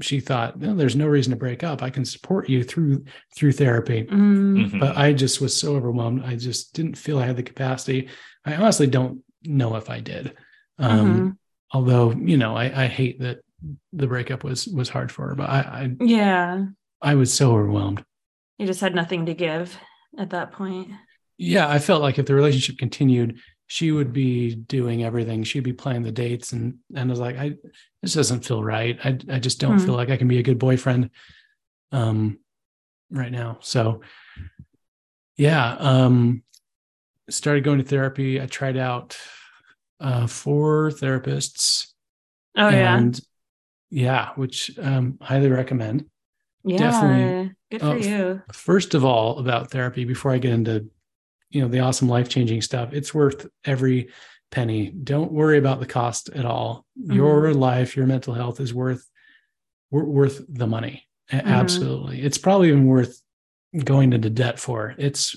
[0.00, 3.04] she thought no, there's no reason to break up i can support you through
[3.36, 4.70] through therapy Mm.
[4.70, 4.80] Mhm.
[4.80, 6.22] but I just was so overwhelmed.
[6.24, 8.08] I just didn't feel I had the capacity.
[8.44, 10.34] I honestly don't know if I did.
[10.78, 11.36] Um, Mhm.
[11.72, 13.38] Although, you know, I, I hate that
[13.92, 16.64] the breakup was was hard for her, but I, I yeah
[17.00, 18.04] I was so overwhelmed.
[18.58, 19.78] you just had nothing to give
[20.18, 20.90] at that point
[21.38, 25.42] Yeah, I felt like if the relationship continued, she would be doing everything.
[25.44, 27.54] She'd be planning the dates, and and I was like, I
[28.02, 28.98] this doesn't feel right.
[29.04, 29.84] I I just don't Hmm.
[29.86, 31.10] feel like I can be a good boyfriend,
[31.92, 32.38] um,
[33.10, 33.58] right now.
[33.60, 34.02] So,
[35.36, 36.42] yeah, um,
[37.30, 38.40] started going to therapy.
[38.40, 39.16] I tried out
[40.00, 41.92] uh, four therapists,
[42.56, 43.20] oh yeah and
[43.90, 46.06] yeah, which um, highly recommend.
[46.64, 50.86] yeah definitely, good for uh, you first of all about therapy before i get into
[51.54, 54.08] you know the awesome life-changing stuff it's worth every
[54.50, 54.90] penny.
[54.90, 56.84] Don't worry about the cost at all.
[56.96, 59.04] Your life your mental health is worth
[59.90, 61.08] wor- worth the money.
[61.32, 61.44] Mhm.
[61.44, 62.20] absolutely.
[62.22, 63.20] It's probably even worth
[63.84, 64.94] going into debt for.
[64.98, 65.34] It's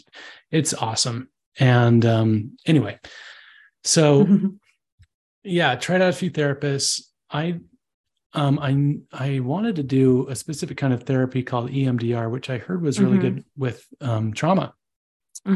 [0.52, 1.30] it's awesome.
[1.60, 3.00] And um anyway
[3.84, 4.28] so
[5.44, 7.02] yeah tried out a few therapists.
[7.32, 7.60] I
[8.34, 8.72] um i
[9.14, 13.00] i wanted to do a specific kind of therapy called emdr which i heard was
[13.00, 13.22] really Mhm.
[13.22, 14.74] good with um trauma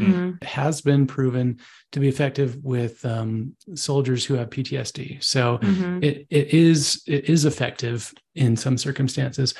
[0.00, 0.42] Mhm.
[0.42, 1.58] has been proven
[1.92, 5.18] to be effective with um, soldiers who have PTSD.
[5.22, 6.02] So Mhm.
[6.02, 9.54] it it is it is effective in some circumstances.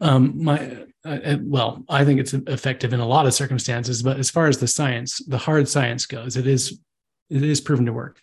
[0.00, 4.30] Um, my uh, well, I think it's effective in a lot of circumstances, but as
[4.30, 6.78] far as the science, the hard science goes, it is
[7.30, 8.20] it is proven to work.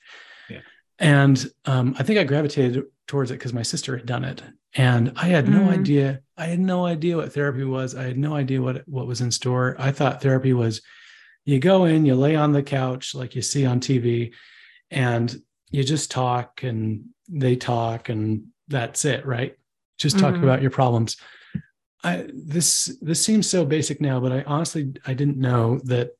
[0.50, 0.60] Yeah.
[1.00, 4.42] And um, I think I gravitated towards it because my sister had done it,
[4.76, 5.80] and I had no Mhm.
[5.80, 6.20] idea.
[6.38, 7.96] I had no idea what therapy was.
[7.96, 9.76] I had no idea what what was in store.
[9.78, 10.82] I thought therapy was
[11.46, 14.34] you go in, you lay on the couch like you see on TV,
[14.92, 15.36] and
[15.72, 19.56] you just talk and they talk and that's it, right?
[19.98, 20.44] Just talk Mhm.
[20.44, 21.18] about your problems.
[22.04, 26.12] I this this seems so basic now, but I honestly I didn't know that,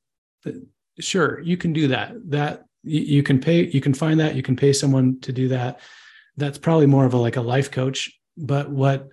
[0.44, 0.56] that
[1.00, 2.14] sure you can do that.
[2.30, 5.50] That you, you can pay you can find that you can pay someone to do
[5.50, 5.80] that.
[6.38, 8.12] That's probably more of a like a life coach.
[8.38, 9.10] But what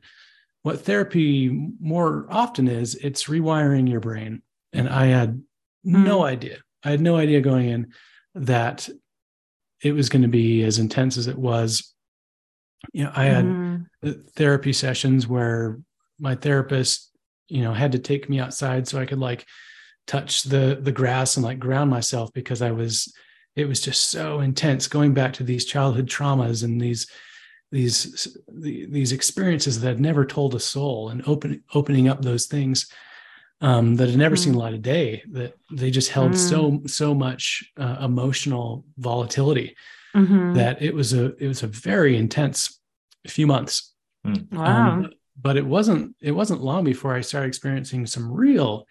[0.62, 1.48] what therapy
[1.80, 4.42] more often is, it's rewiring your brain.
[4.72, 5.42] And I had
[5.84, 6.58] no idea.
[6.84, 7.92] I had no idea going in
[8.34, 8.88] that
[9.82, 11.94] it was going to be as intense as it was.
[12.92, 15.80] You know, I had uh, therapy sessions where
[16.18, 17.10] my therapist,
[17.48, 19.46] you know, had to take me outside so I could like
[20.06, 23.12] touch the the grass and like ground myself because I was
[23.56, 27.06] it was just so intense going back to these childhood traumas and these
[27.70, 32.90] these these experiences that had never told a soul and open opening up those things
[33.60, 34.56] um, that had never seen Mm.
[34.56, 39.76] the light of day that they just held so so much uh, emotional volatility
[40.14, 40.54] Mhm.
[40.54, 42.80] that it was a it was a very intense
[43.26, 43.92] few months
[44.24, 44.88] wow.
[44.94, 48.86] um, but it wasn't it wasn't long before I started experiencing some real,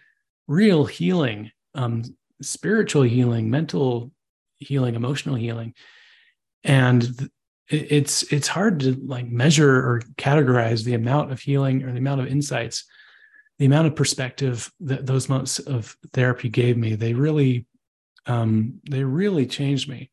[0.47, 2.03] real healing, um,
[2.41, 4.11] spiritual healing, mental
[4.57, 5.73] healing, emotional healing,
[6.63, 7.31] and th-
[7.67, 12.21] it's it's hard to like measure or categorize the amount of healing or the amount
[12.21, 12.85] of insights,
[13.59, 16.95] the amount of perspective that those months of therapy gave me.
[16.95, 17.65] They really,
[18.25, 20.09] um, they really changed me,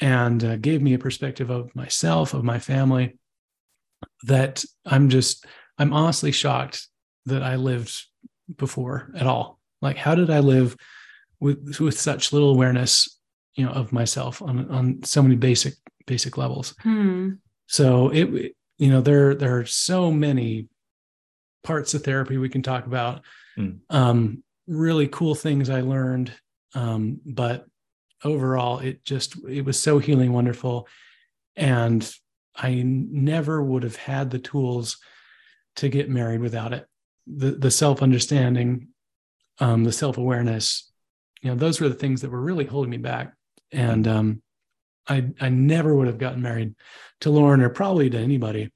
[0.00, 3.18] and uh, gave me a perspective of myself, of my family,
[4.24, 5.46] that I'm just
[5.78, 6.88] I'm honestly shocked
[7.26, 7.94] that I lived
[8.56, 9.60] before at all.
[9.80, 10.76] Like, how did I live
[11.40, 13.18] with with such little awareness,
[13.54, 15.74] you know, of myself on on so many basic
[16.06, 16.74] basic levels?
[16.80, 17.32] Hmm.
[17.66, 20.68] So it, you know, there there are so many
[21.62, 23.22] parts of therapy we can talk about.
[23.56, 23.80] Mm.
[23.90, 26.32] Um, really cool things I learned,
[26.74, 27.66] um, but
[28.24, 30.88] overall, it just it was so healing, wonderful,
[31.56, 32.08] and
[32.56, 34.98] I never would have had the tools
[35.76, 36.86] to get married without it.
[37.26, 38.88] The the self understanding,
[39.58, 40.90] um, the self awareness,
[41.42, 43.34] you know, those were the things that were really holding me back.
[43.70, 44.42] And um,
[45.08, 46.74] I I never would have gotten married
[47.20, 48.70] to Lauren or probably to anybody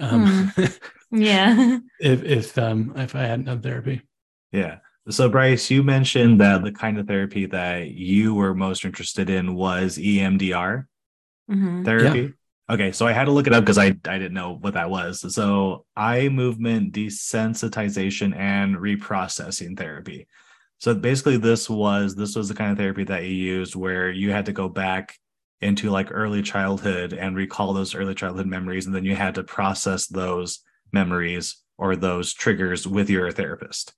[0.00, 0.52] um,
[1.10, 1.78] Yeah.
[2.00, 4.02] if if um, if I hadn't done therapy.
[4.52, 4.78] Yeah.
[5.08, 9.54] So Bryce, you mentioned that the kind of therapy that you were most interested in
[9.54, 10.86] was EMDR
[11.50, 11.84] Mhm.
[11.84, 12.34] therapy.
[12.68, 14.90] Okay, so I had to look it up because I I didn't know what that
[14.90, 15.34] was.
[15.34, 20.28] So eye movement desensitization and reprocessing therapy.
[20.78, 24.30] So basically this was this was the kind of therapy that you used where you
[24.30, 25.16] had to go back
[25.60, 29.42] into like early childhood and recall those early childhood memories and then you had to
[29.42, 30.60] process those
[30.92, 33.94] memories or those triggers with your therapist.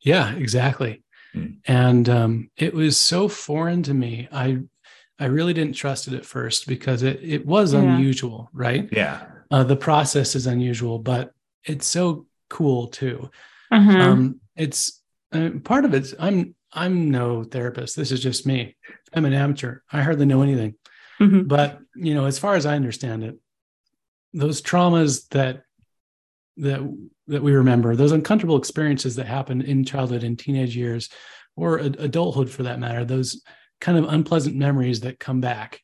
[0.00, 1.02] Yeah, exactly.
[1.34, 1.56] Mm.
[1.66, 4.28] And um, it was so foreign to me.
[4.32, 4.58] I
[5.18, 7.80] I really didn't trust it at first because it it was Yeah.
[7.82, 8.88] unusual, right?
[8.92, 9.26] Yeah.
[9.50, 11.32] Uh, the process is unusual, but
[11.64, 13.30] it's so cool too.
[13.72, 14.00] Mhm.
[14.00, 17.96] Um, it's uh, part of it's I'm I'm no therapist.
[17.96, 18.76] This is just me.
[19.12, 19.78] I'm an amateur.
[19.92, 20.74] I hardly know anything.
[21.20, 21.46] Mhm.
[21.48, 23.36] But you know, as far as I understand it,
[24.32, 25.64] those traumas that
[26.56, 26.80] that
[27.26, 31.08] that we remember, those uncomfortable experiences that happen in childhood and teenage years,
[31.56, 33.42] or ad- adulthood for that matter, those
[33.80, 35.80] kind of unpleasant memories that come back,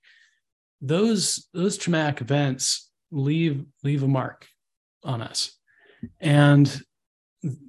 [0.80, 4.46] those those traumatic events leave leave a mark
[5.04, 5.56] on us,
[6.20, 6.83] and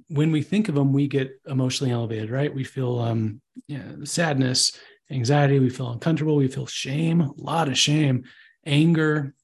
[0.08, 2.54] when we think of them, we get emotionally elevated, right?
[2.54, 4.76] We feel um, yeah, sadness,
[5.10, 8.24] anxiety, we feel uncomfortable, we feel shame, a lot of shame,
[8.66, 9.34] anger.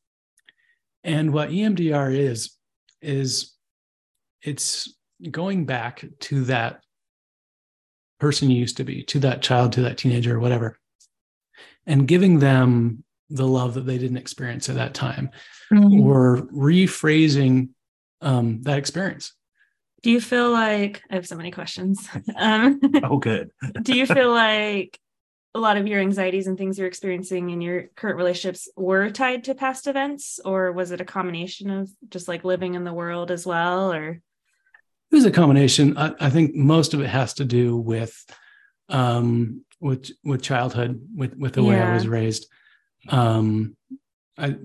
[1.05, 2.58] And what EMDR is,
[3.01, 3.55] is
[4.43, 4.95] it's
[5.31, 6.81] going back to that
[8.21, 10.79] person you used to be, to that child, to that teenager, or whatever,
[11.87, 15.31] and giving them the love that they didn't experience at that time,
[15.73, 16.01] Mhm.
[16.03, 17.71] or rephrasing
[18.21, 19.35] um, that experience.
[20.03, 22.09] Do you feel like I have so many questions?
[22.37, 23.51] Um, Oh, good.
[23.83, 24.99] do you feel like
[25.59, 29.45] a lot of your anxieties and things you're experiencing in your current relationships were tied
[29.45, 33.33] to past events, or was it a combination of just like living in the world
[33.33, 33.93] as well?
[33.93, 35.99] Or It was a combination.
[35.99, 38.15] I, I think most of it has to do with
[38.89, 42.47] um, with with childhood, with with the way I was raised.
[43.09, 43.77] Um,
[44.39, 44.57] I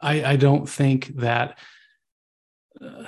[0.00, 1.58] I I don't think that.
[2.80, 3.04] uh,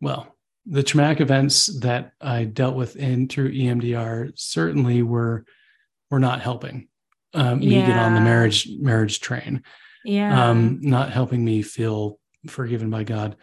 [0.00, 5.44] well, the traumatic events that I dealt with in through EMDR certainly were
[6.12, 6.86] were not helping
[7.34, 9.62] um, me get on the marriage marriage train.
[10.04, 10.50] Yeah.
[10.50, 13.36] Um, not helping me feel forgiven by God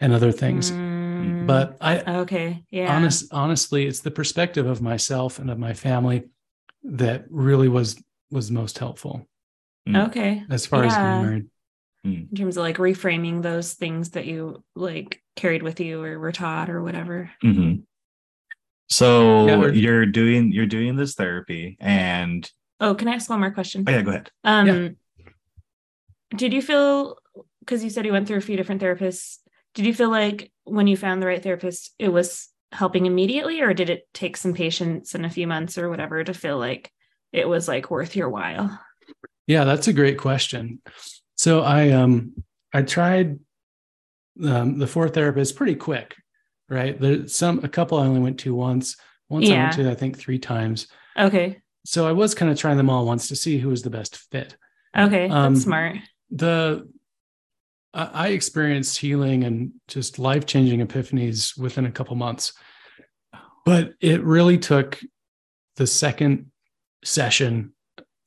[0.00, 0.72] and other things.
[0.72, 2.64] Mm, But I okay.
[2.70, 2.94] Yeah.
[2.94, 6.24] honest honestly it's the perspective of myself and of my family
[6.82, 9.26] that really was was most helpful
[9.88, 10.42] Okay.
[10.50, 11.02] as far as Yeah.
[11.02, 11.46] getting married
[12.04, 16.32] In terms of like reframing those things that you like carried with you or were
[16.32, 17.30] taught or whatever.
[17.44, 17.82] Mhm.
[18.88, 23.50] So Yeah, you're doing you're doing this therapy, and Oh, can I ask one more
[23.50, 23.84] question?
[23.86, 24.30] oh yeah, go ahead.
[24.44, 24.88] Um, Yeah.
[26.36, 27.18] did you feel
[27.60, 29.38] because you said you went through a few different therapists?
[29.74, 33.74] Did you feel like when you found the right therapist, it was helping immediately, or
[33.74, 36.90] did it take some patience and a few months or whatever to feel like
[37.32, 38.78] it was like worth your while?
[39.46, 40.80] yeah that's a great question
[41.36, 42.32] so i um
[42.74, 43.38] i tried
[44.44, 46.14] um, the four therapists pretty quick
[46.68, 48.96] right there's some a couple i only went to once
[49.28, 50.86] once i went to i think three times
[51.18, 51.60] Okay.
[51.84, 54.16] so i was kind of trying them all once to see who was the best
[54.30, 54.56] fit
[54.96, 55.28] Okay.
[55.28, 55.96] Um, That's smart.
[56.30, 56.88] the
[57.94, 62.52] I experienced healing and just life changing epiphanies within a couple months,
[63.64, 64.98] but it really took
[65.76, 66.50] the second
[67.04, 67.72] session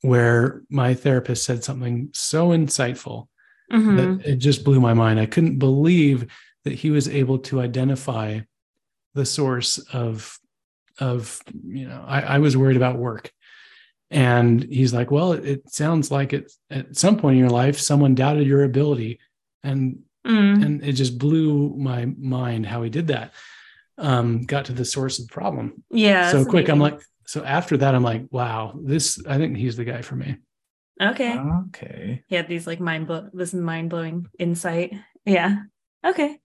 [0.02, 3.28] where my therapist said something so insightful
[3.72, 3.96] Mhm.
[4.20, 5.18] that it just blew my mind.
[5.20, 6.26] I couldn't believe
[6.64, 8.40] that he was able to identify
[9.14, 10.38] the source of
[10.98, 13.30] of you know I, I was worried about work
[14.10, 17.78] and he's like well it, it sounds like it at some point in your life
[17.78, 19.18] someone doubted your ability
[19.62, 20.64] and Mm.
[20.64, 23.34] and it just blew my mind how he did that
[23.98, 26.30] um got to the source of the problem Yeah.
[26.30, 29.76] so that's quick i'm like so after that i'm like wow this i think he's
[29.76, 30.36] the guy for me
[31.02, 31.36] okay.
[31.68, 32.22] Okay.
[32.28, 34.94] He had these like mind blow this mind blowing insight.
[35.24, 35.56] Yeah.
[36.06, 36.38] Okay.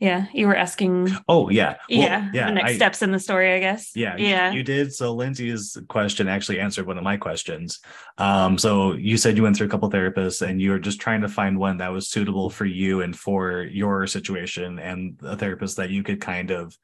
[0.00, 0.26] Yeah.
[0.34, 1.08] You were asking.
[1.28, 1.76] Oh yeah.
[1.88, 2.30] Well, yeah.
[2.34, 2.46] Yeah.
[2.46, 3.92] The next I- steps in the story, I guess.
[3.94, 4.52] Yeah, you- Yeah.
[4.52, 4.92] you did.
[4.92, 7.80] So Lindsay's question actually answered one of my questions.
[8.18, 11.20] Um, so you said you went through a couple therapists and you were just trying
[11.22, 15.76] to find one that was suitable for you and for your situation and a therapist
[15.76, 16.76] that you could kind of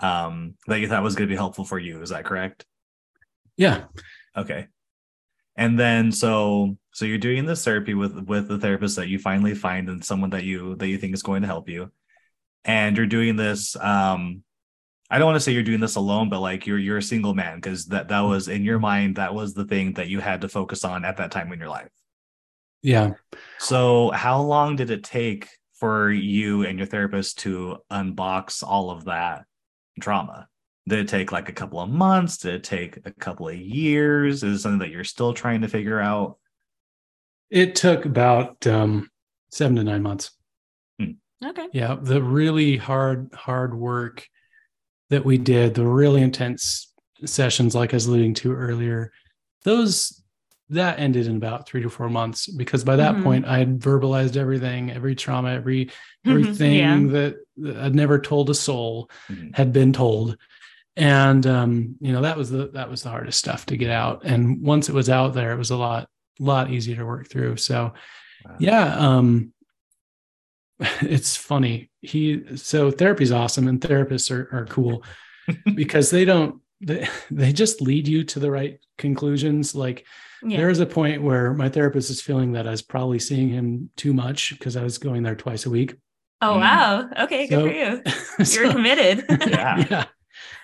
[0.00, 2.00] um that you thought was going to be helpful for you.
[2.02, 2.64] Is that correct?
[3.56, 3.84] yeah
[4.36, 4.66] Okay.
[5.56, 9.54] And then so so you're doing this therapy with with the therapist that you finally
[9.54, 11.90] find and someone that you that you think is going to help you.
[12.66, 14.42] And you're doing this um
[15.08, 17.32] I don't want to say you're doing this alone, but like you're you're a single
[17.32, 20.40] man because that that was in your mind that was the thing that you had
[20.42, 21.90] to focus on at that time in your life.
[22.82, 23.12] yeah
[23.58, 29.04] So how long did it take for you and your therapist to unbox all of
[29.04, 29.44] that
[30.00, 30.48] trauma?
[30.88, 32.38] Did it take like a couple of months?
[32.38, 34.42] Did it take a couple of years?
[34.42, 36.38] Is it something that you're still trying to figure out?
[37.50, 39.08] it took about um
[39.50, 40.32] seven to nine months
[41.44, 41.66] Okay.
[41.72, 44.26] yeah the really hard hard work
[45.10, 46.92] that we did the really intense
[47.24, 49.12] sessions like i was alluding to earlier
[49.64, 50.22] those
[50.70, 53.22] that ended in about three to four months because by that Mhm.
[53.22, 55.90] point i had verbalized everything every trauma every
[56.26, 57.12] everything yeah.
[57.12, 59.54] that, that i'd never told a soul Mhm.
[59.54, 60.36] had been told
[60.96, 64.22] and um you know that was the that was the hardest stuff to get out
[64.24, 67.56] and once it was out there it was a lot lot easier to work through
[67.56, 67.92] so
[68.44, 68.56] Wow.
[68.58, 69.52] yeah um
[71.00, 75.02] it's funny he so therapy's awesome and therapists are, are cool
[75.74, 80.04] because they don't they, they just lead you to the right conclusions like
[80.42, 80.58] Yeah.
[80.58, 83.90] there was a point where my therapist is feeling that i was probably seeing him
[83.96, 85.96] too much because i was going there twice a week
[86.42, 86.60] oh Mm.
[86.60, 87.08] wow.
[87.24, 87.46] Okay.
[87.46, 88.44] Good for you.
[88.44, 89.24] So- You're committed.
[89.48, 89.86] Yeah.
[89.90, 90.04] yeah.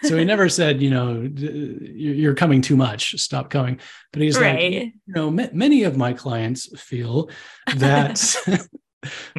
[0.03, 3.19] So he never said, you know, you're coming too much.
[3.19, 3.81] Stop coming.
[4.13, 7.31] But he's like, you know, ma- many of my clients feel
[7.77, 8.21] that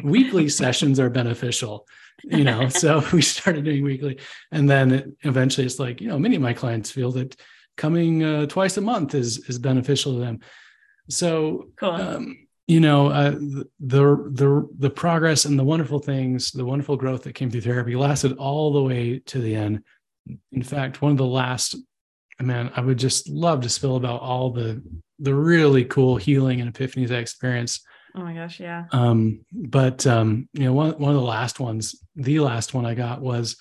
[0.02, 1.86] weekly sessions are beneficial.
[2.22, 4.18] You know, so we started doing weekly,
[4.52, 7.36] and then it, eventually it's like, you know, many of my clients feel that
[7.76, 10.40] coming uh, twice a month is is beneficial to them.
[11.08, 11.90] So Cool.
[11.90, 17.22] um, you know uh, the the the progress and the wonderful things the wonderful growth
[17.24, 19.82] that came through therapy lasted all the way to the end
[20.52, 21.76] in fact one of the last
[22.40, 24.82] man i would just love to spill about all the
[25.18, 28.60] the really cool healing and epiphanies i experienced oh my gosh.
[28.60, 28.84] Yeah.
[28.92, 32.94] um but um you know one, one of the last ones the last one i
[32.94, 33.56] got was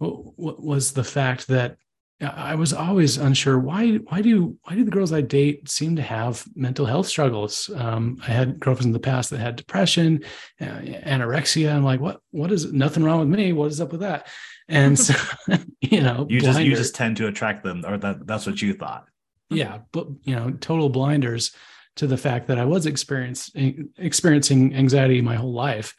[0.00, 1.76] w- w- was the fact that
[2.22, 6.02] I was always unsure why why do why do the girls I date seem to
[6.02, 7.68] have mental health struggles?
[7.74, 10.22] Um, I had girlfriends in the past that had depression,
[10.60, 11.74] uh, anorexia.
[11.74, 13.52] I'm like, what what is nothing wrong with me?
[13.52, 14.28] What is up with that?
[14.68, 15.14] And so,
[15.80, 18.74] you know, you just you just tend to attract them, or that that's what you
[18.74, 19.08] thought.
[19.50, 21.50] Yeah, but you know, total blinders
[21.96, 25.94] to the fact that I was experiencing experiencing anxiety my whole life.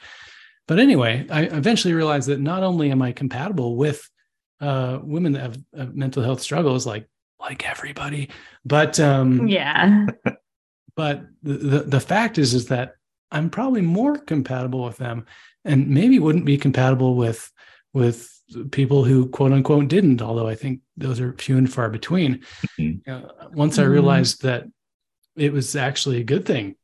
[0.67, 4.09] But anyway, I eventually realized that not only am I compatible with
[4.61, 7.07] uh, women that have, have, mental health struggles, like
[7.39, 8.29] like everybody,
[8.63, 10.07] but um, yeah.
[10.95, 12.95] but the, the the fact is is that
[13.31, 15.25] I'm probably more compatible with them,
[15.65, 17.51] and maybe wouldn't be compatible with
[17.93, 18.29] with
[18.71, 20.21] people who quote unquote didn't.
[20.21, 22.43] Although I think those are few and far between.
[22.79, 23.11] Mm-hmm.
[23.11, 23.83] Uh, once mm-hmm.
[23.83, 24.65] I realized that
[25.35, 26.75] it was actually a good thing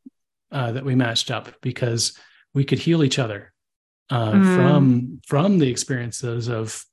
[0.52, 2.18] uh, that we matched up because
[2.54, 3.54] we could heal each other
[4.10, 4.56] uh, mm.
[4.56, 6.84] from from the experiences of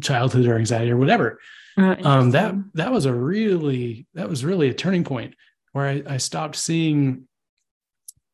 [0.00, 1.38] childhood or anxiety or whatever.
[1.78, 5.34] Uh, um, that that was a really that was really a turning point
[5.72, 7.28] where I, I stopped seeing.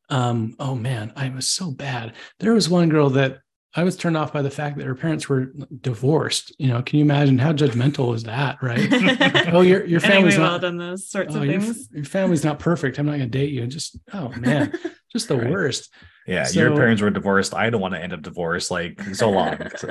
[0.09, 2.13] Um, oh man, I was so bad.
[2.39, 3.39] There was one girl that
[3.75, 5.51] I was turned off by the fact that her parents were
[5.81, 6.53] divorced.
[6.59, 9.49] You know, can you imagine how judgmental is that, right?
[9.53, 11.89] oh, your your family's anyway, not done those sorts oh, of things.
[11.89, 12.99] Your, your, family's not perfect.
[12.99, 13.63] I'm not going to date you.
[13.63, 14.77] And just oh man,
[15.11, 15.49] just the right.
[15.49, 15.91] worst.
[16.27, 17.55] Yeah, so, your parents were divorced.
[17.55, 19.57] I don't want to end up divorced like so long.
[19.77, 19.89] So.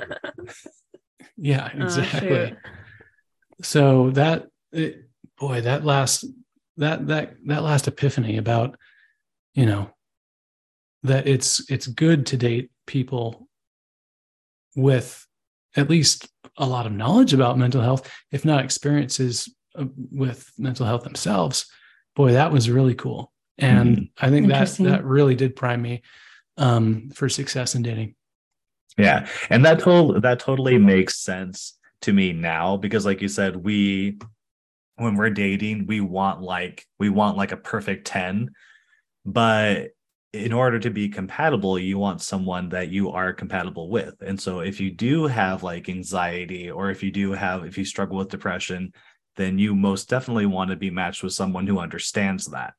[1.37, 2.53] yeah, oh, exactly.
[2.53, 2.57] Oh,
[3.62, 5.09] so that it,
[5.39, 6.24] boy, that last
[6.76, 8.78] that that that last epiphany about
[9.55, 9.91] you know
[11.03, 13.49] that it's it's good to date people
[14.77, 15.27] with
[15.77, 20.87] at least a lot of knowledge about mental health, if not experiences uh, with mental
[20.87, 21.66] health themselves.
[22.14, 23.33] Boy, that was really cool.
[23.59, 26.03] And mm I think that that really did prime me
[26.57, 28.14] um, for success in dating.
[28.99, 33.57] Yeah, and that total that totally makes sense to me now because, like you said,
[33.57, 34.18] we
[34.97, 38.51] when we're dating, we want like we want like a perfect ten,
[39.25, 39.91] but
[40.33, 44.14] in order to be compatible, you want someone that you are compatible with.
[44.22, 47.85] And so if you do have like anxiety or if you do have if you
[47.85, 48.93] struggle with depression,
[49.37, 52.72] then you most definitely want to be matched with someone who understands that.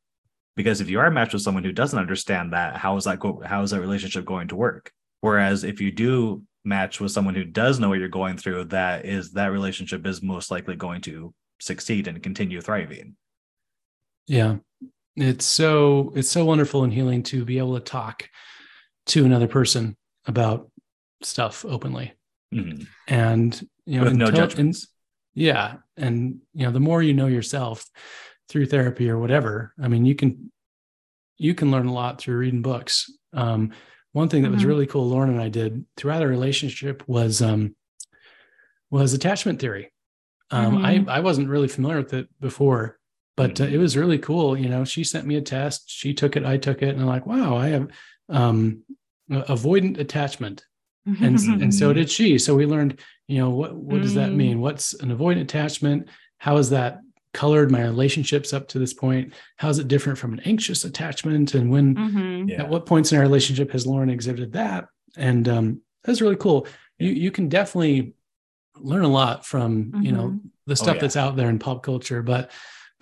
[0.55, 3.41] Because if you are matched with someone who doesn't understand that, how is that go
[3.45, 4.91] how is that relationship going to work?
[5.21, 9.05] Whereas if you do match with someone who does know what you're going through, that
[9.05, 13.15] is that relationship is most likely going to succeed and continue thriving.
[14.25, 14.57] Yeah
[15.15, 18.29] it's so it's so wonderful and healing to be able to talk
[19.05, 19.95] to another person
[20.25, 20.69] about
[21.21, 22.13] stuff openly
[22.53, 22.83] mm-hmm.
[23.07, 24.83] and you know with no judgments
[25.35, 27.85] and, yeah and you know the more you know yourself
[28.49, 30.51] through therapy or whatever i mean you can
[31.37, 33.71] you can learn a lot through reading books um,
[34.11, 34.55] one thing that mm-hmm.
[34.55, 37.75] was really cool lauren and i did throughout our relationship was um,
[38.89, 39.91] was attachment theory
[40.51, 41.09] um, mm-hmm.
[41.09, 42.97] i i wasn't really familiar with it before
[43.35, 44.57] but uh, it was really cool.
[44.57, 45.89] You know, she sent me a test.
[45.89, 46.45] She took it.
[46.45, 47.87] I took it, and I'm like, wow, I have
[48.29, 48.83] um,
[49.29, 50.65] avoidant attachment,
[51.05, 52.37] and and so did she.
[52.37, 54.57] So we learned, you know, what what does that mean?
[54.57, 54.61] Mm.
[54.61, 56.09] What's an avoidant attachment?
[56.37, 56.99] How has that
[57.33, 59.33] colored my relationships up to this point?
[59.57, 61.55] How is it different from an anxious attachment?
[61.55, 62.49] And when, mm-hmm.
[62.49, 62.61] yeah.
[62.61, 64.85] at what points in our relationship has Lauren exhibited that?
[65.17, 66.67] And um, that's really cool.
[66.99, 68.13] You you can definitely
[68.77, 70.01] learn a lot from mm-hmm.
[70.01, 70.47] you know mm-hmm.
[70.67, 71.01] the stuff oh, yeah.
[71.01, 72.51] that's out there in pop culture, but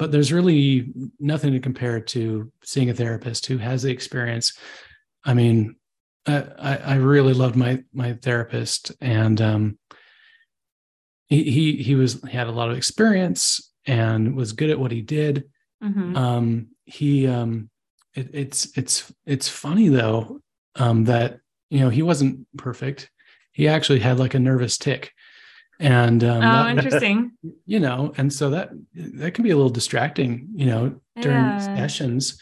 [0.02, 4.58] but there's really nothing to compare to seeing a therapist who has the experience.
[5.24, 5.76] I mean,
[6.26, 9.78] I, I really loved my my therapist, and um,
[11.28, 14.92] he, he he was he had a lot of experience and was good at what
[14.92, 15.44] he did.
[15.84, 16.18] Mm-hmm.
[16.18, 17.70] Um, he um,
[18.16, 20.40] it, it's it's it's funny though
[20.78, 23.12] um, that you know he wasn't perfect.
[23.52, 25.12] He actually had like a nervous tic,
[25.82, 27.32] and um, oh that, interesting.
[27.66, 31.60] you know and so that that can be a little distracting you know during yeah.
[31.60, 32.40] sessions.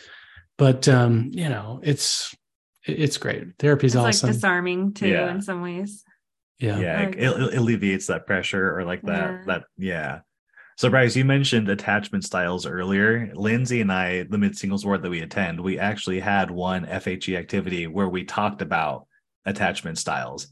[0.58, 2.36] But um you know it's
[2.86, 3.58] it's great.
[3.58, 4.28] Therapy's it's awesome.
[4.28, 5.32] like disarming too yeah.
[5.32, 6.04] in some ways.
[6.60, 6.80] Yeah.
[6.80, 9.44] Yeah it, it, alleviates that pressure or like that yeah.
[9.48, 10.20] that yeah.
[10.76, 13.32] So bryce you mentioned attachment styles earlier.
[13.34, 17.38] Lindsay and i the mid singles ward that we attend we actually had one fhe
[17.38, 19.08] activity where we talked about
[19.46, 20.50] attachment styles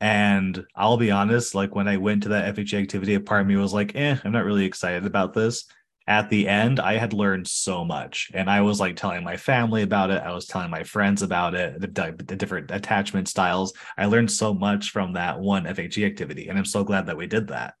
[0.00, 3.46] and I'll be honest, like when I went to that FHE activity, a part of
[3.46, 5.64] me was like, eh, I'm not really excited about this.
[6.08, 8.30] At the end, I had learned so much.
[8.32, 10.22] And I was like telling my family about it.
[10.22, 13.72] I was telling my friends about it, the, the different attachment styles.
[13.98, 16.48] I learned so much from that one FHE activity.
[16.48, 17.74] And I'm so glad that we did that.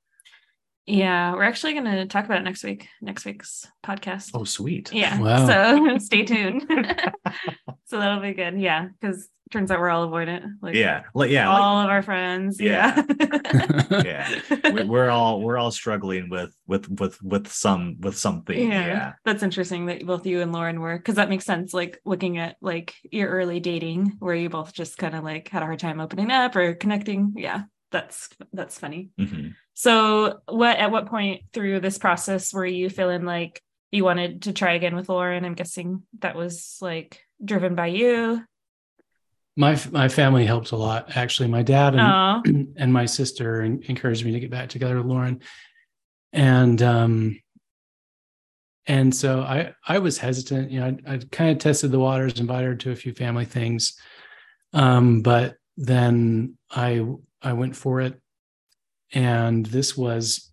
[0.86, 4.30] Yeah, we're actually going to talk about it next week, next week's podcast.
[4.34, 4.92] Oh, sweet.
[4.92, 5.20] Yeah.
[5.20, 5.46] Wow.
[5.46, 6.64] So stay tuned.
[7.84, 8.60] so that'll be good.
[8.60, 8.88] Yeah.
[9.00, 10.44] Because turns out we're all avoidant.
[10.60, 12.60] Like yeah, like yeah, like, all of our friends.
[12.60, 13.02] Yeah.
[13.20, 14.02] Yeah.
[14.04, 14.40] yeah.
[14.72, 18.58] We- we're all we're all struggling with with with with some with something.
[18.58, 18.86] yeah.
[18.86, 19.12] Yeah.
[19.24, 21.72] That's interesting that both you and Lauren were because that makes sense.
[21.72, 25.62] Like looking at like your early dating where you both just kind of like had
[25.62, 27.34] a hard time opening up or connecting.
[27.36, 27.62] Yeah.
[27.92, 29.10] That's that's funny.
[29.18, 29.54] Mhm.
[29.74, 34.52] So what at what point through this process were you feeling like you wanted to
[34.52, 35.44] try again with Lauren?
[35.44, 38.42] I'm guessing that was like driven by you.
[39.56, 42.42] My my family helped a lot actually my dad and Oh,
[42.76, 45.40] and my sister encouraged me to get back together with Lauren.
[46.32, 47.40] And um
[48.86, 52.38] and so I I was hesitant, you know, I, I kind of tested the waters,
[52.38, 53.98] invited her to a few family things.
[54.72, 57.04] Um, but then I
[57.42, 58.20] I went for it.
[59.12, 60.52] And this was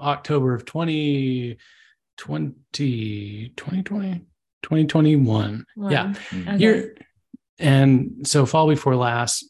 [0.00, 1.56] October of 2020,
[3.56, 4.20] 2020,
[4.62, 5.64] 2021.
[5.88, 6.14] Yeah Lauren.
[6.14, 6.48] Mhm.
[6.48, 6.58] Okay.
[6.58, 6.94] year
[7.58, 9.44] and so fall before last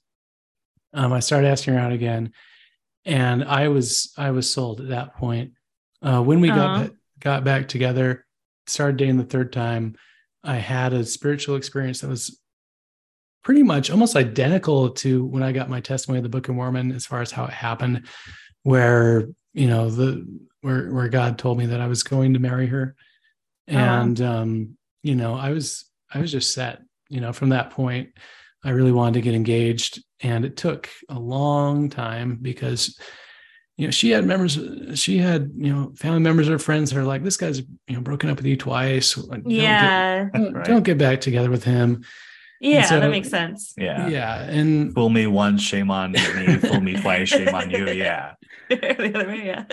[0.95, 2.33] um, i started asking her out again
[3.05, 5.53] and i was i was sold at that point.
[6.01, 6.55] Uh, when we Aw.
[6.55, 8.25] got got back together
[8.67, 9.97] started dating the third time
[10.45, 12.41] i had a spiritual experience that was
[13.43, 16.93] pretty much almost identical to when i got my testimony of the book of mormon
[16.93, 18.07] as far as how it happened
[18.63, 20.25] where you know the
[20.61, 22.95] where where god told me that i was going to marry her.
[23.67, 28.11] And um you know i was i was just set you know from that point
[28.65, 32.99] i really wanted to get engaged and it took a long time because
[33.77, 34.59] you know she had members
[34.95, 38.01] she had you know family members or friends that are like this guy's you know
[38.01, 40.29] broken up with you twice Don't get- yeah.
[40.35, 40.65] don't, Right.
[40.67, 42.05] don't get back together with him
[42.61, 43.73] Yeah, so- that makes sense.
[43.79, 44.09] Yeah.
[44.09, 46.19] yeah, and Fool me once, shame on me.
[46.59, 47.87] Fool me twice, shame on you.
[48.05, 48.35] Yeah.
[48.69, 49.65] the other way, yeah.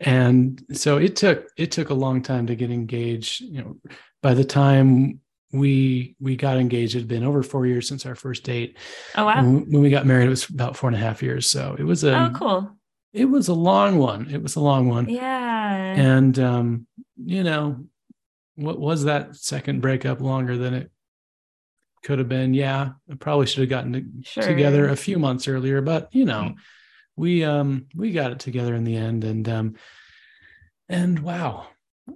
[0.00, 3.76] and so it took it took a long time to get engaged you know
[4.22, 5.20] by the time
[5.58, 8.76] we we got engaged it had been over four years since our first date
[9.14, 9.36] Oh wow.
[9.42, 11.84] when, when we got married it was about four and a half years so it
[11.84, 12.70] was a oh cool.
[13.12, 15.76] it was a long one it was a long one Yeah.
[15.96, 16.86] and um
[17.16, 17.84] you know
[18.56, 20.90] what was that second breakup longer than it
[22.02, 24.42] could have been yeah i probably should have gotten to, Sure.
[24.46, 26.54] together a few months earlier but you know Mm.
[27.16, 29.74] we um we got it together in the end and um
[30.88, 31.66] and wow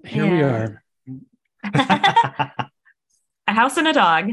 [0.04, 0.82] here we are
[3.50, 4.30] a house and a dog.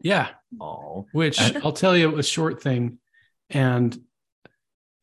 [0.00, 0.28] yeah
[0.60, 1.06] oh.
[1.12, 2.98] which i'll tell you a short thing
[3.50, 3.98] and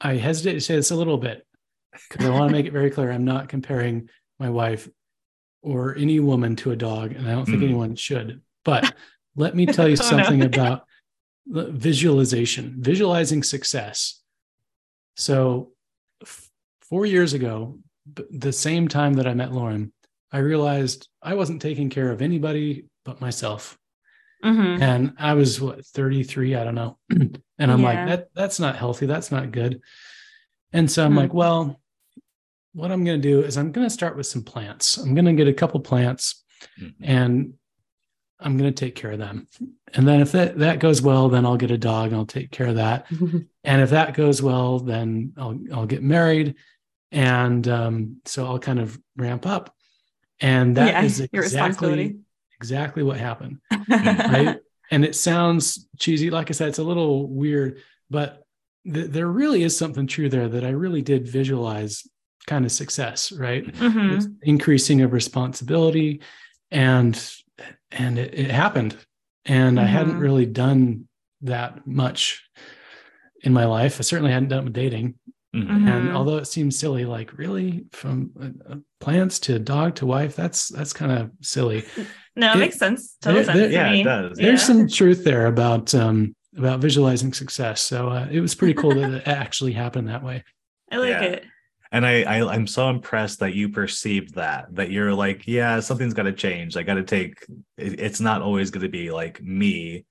[0.02, 1.46] i hesitate to say this a little bit
[2.10, 4.88] because i want to make it very clear i'm not comparing my wife
[5.62, 7.66] or any woman to a dog and i don't think Mm.
[7.66, 8.94] anyone should but
[9.36, 10.10] let me tell you Oh, no.
[10.24, 10.86] something about
[11.48, 14.22] visualization visualizing success
[15.16, 15.72] so
[16.24, 16.50] f-
[16.82, 17.78] four years ago
[18.12, 19.92] b- the same time that i met lauren
[20.32, 23.78] i realized i wasn't taking care of anybody but myself
[24.44, 24.80] Mhm.
[24.80, 26.98] and I was what 33, I don't know.
[27.10, 29.08] and I'm like, that that's not healthy.
[29.08, 29.82] That's not good.
[30.72, 31.18] And so I'm Hmm.
[31.18, 31.82] like, well,
[32.74, 34.98] what I'm going to do is I'm going to start with some plants.
[34.98, 36.44] I'm going to get a couple plants
[36.80, 36.94] Mhm.
[37.02, 37.54] and
[38.40, 39.48] I'm going to take care of them.
[39.96, 42.52] And then if that that goes well, then I'll get a dog and I'll take
[42.52, 43.08] care of that.
[43.64, 46.54] And if that goes well, then I'll I'll get married.
[47.12, 49.75] And um, so I'll kind of ramp up.
[50.40, 52.18] And that Yeah, is exactly
[52.60, 54.34] exactly what happened Mm-hmm.
[54.34, 54.58] right?
[54.92, 56.30] and it sounds cheesy.
[56.30, 57.80] Like I said, it's a little weird,
[58.10, 58.44] but
[58.92, 62.04] th- there really is something true there that I really did visualize
[62.48, 63.66] kind of success, right?
[63.66, 64.36] Mhm.
[64.44, 66.22] Increasing of responsibility,
[66.72, 67.14] and
[67.92, 68.96] and it, it happened.
[69.46, 70.22] And I hadn't Mhm.
[70.22, 71.08] really done
[71.42, 72.44] that much
[73.44, 74.00] in my life.
[74.00, 75.16] I certainly hadn't done it with dating.
[75.56, 75.88] Mhm.
[75.90, 80.36] And although it seems silly, like really from uh, uh, plants to dog to wife,
[80.36, 81.84] that's that's kind of silly.
[82.38, 83.16] No, it It- makes sense.
[83.22, 83.58] Total there- sense.
[83.58, 84.02] there- to Yeah, me.
[84.02, 84.38] it does.
[84.38, 84.68] there's Yeah.
[84.68, 89.12] some truth there about um about visualizing success so uh, it was pretty cool that
[89.14, 90.44] it actually happened that way
[90.92, 91.22] I like Yeah.
[91.24, 91.46] it.
[91.94, 96.14] And I, I I'm so impressed that you perceived that that you're like yeah something's
[96.14, 97.36] got to change I got to take
[97.78, 100.04] it, it's not always going to be like me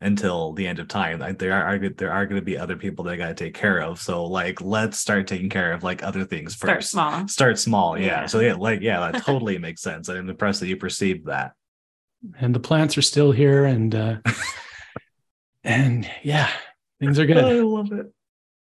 [0.00, 1.18] until the end of time.
[1.18, 3.54] Like there are there are going to be other people that I got to take
[3.54, 4.00] care of.
[4.00, 6.90] So like let's start taking care of like other things first.
[6.90, 7.28] Start small.
[7.28, 8.26] start small yeah, Yeah.
[8.26, 10.08] so yeah like yeah that totally makes sense.
[10.08, 11.52] I'm impressed that you perceived that.
[12.38, 14.16] And the plants are still here and uh
[15.64, 16.50] and yeah
[17.00, 17.38] things are good.
[17.38, 18.06] I love it.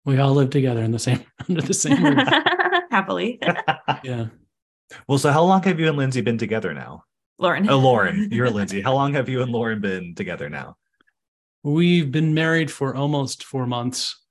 [0.06, 2.28] We all live together in the same under the same roof.
[2.92, 3.40] Happily.
[4.04, 4.28] yeah.
[5.08, 7.04] Well so how long have you and Lindsay been together now?
[7.40, 7.68] Lauren.
[7.70, 8.30] oh Lauren.
[8.32, 8.82] You're Lindsay.
[8.82, 10.78] How long have you and Lauren been together now
[11.66, 14.22] we've been married for almost four months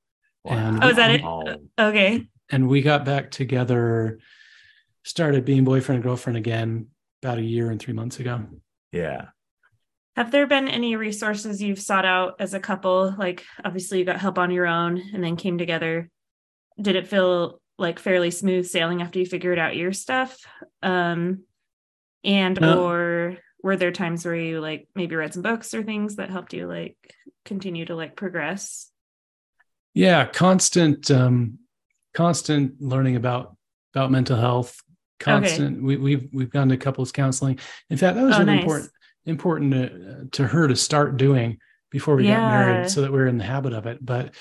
[0.47, 1.23] And- Oh, is that it?
[1.23, 1.57] Wow.
[1.79, 2.29] Okay.
[2.51, 4.19] and we got back together
[5.05, 6.87] started being boyfriend and girlfriend again
[7.23, 8.47] about a year and three months ago
[8.93, 9.27] Yeah.
[10.17, 13.13] Have there been any resources you've sought out as a couple?
[13.19, 16.09] Like, obviously, you got help on your own and then came together.
[16.81, 20.39] Did it feel like fairly smooth sailing after you figured out your stuff?
[20.85, 21.43] Um,
[22.23, 22.85] and No.
[22.87, 26.53] or were there times where you like maybe read some books or things that helped
[26.53, 26.97] you like
[27.47, 28.91] continue to like progress?
[29.95, 31.59] Yeah, constant, um,
[32.13, 33.57] constant learning about
[33.95, 34.81] about mental health.
[35.19, 35.83] Constant.
[35.83, 37.59] We, we've we've gone to couples counseling.
[37.89, 38.63] In fact, that was Oh, really nice.
[38.65, 38.91] important
[39.25, 41.57] important to, to her to start doing
[41.91, 44.05] before we got married, so that we are in the habit of it.
[44.05, 44.35] But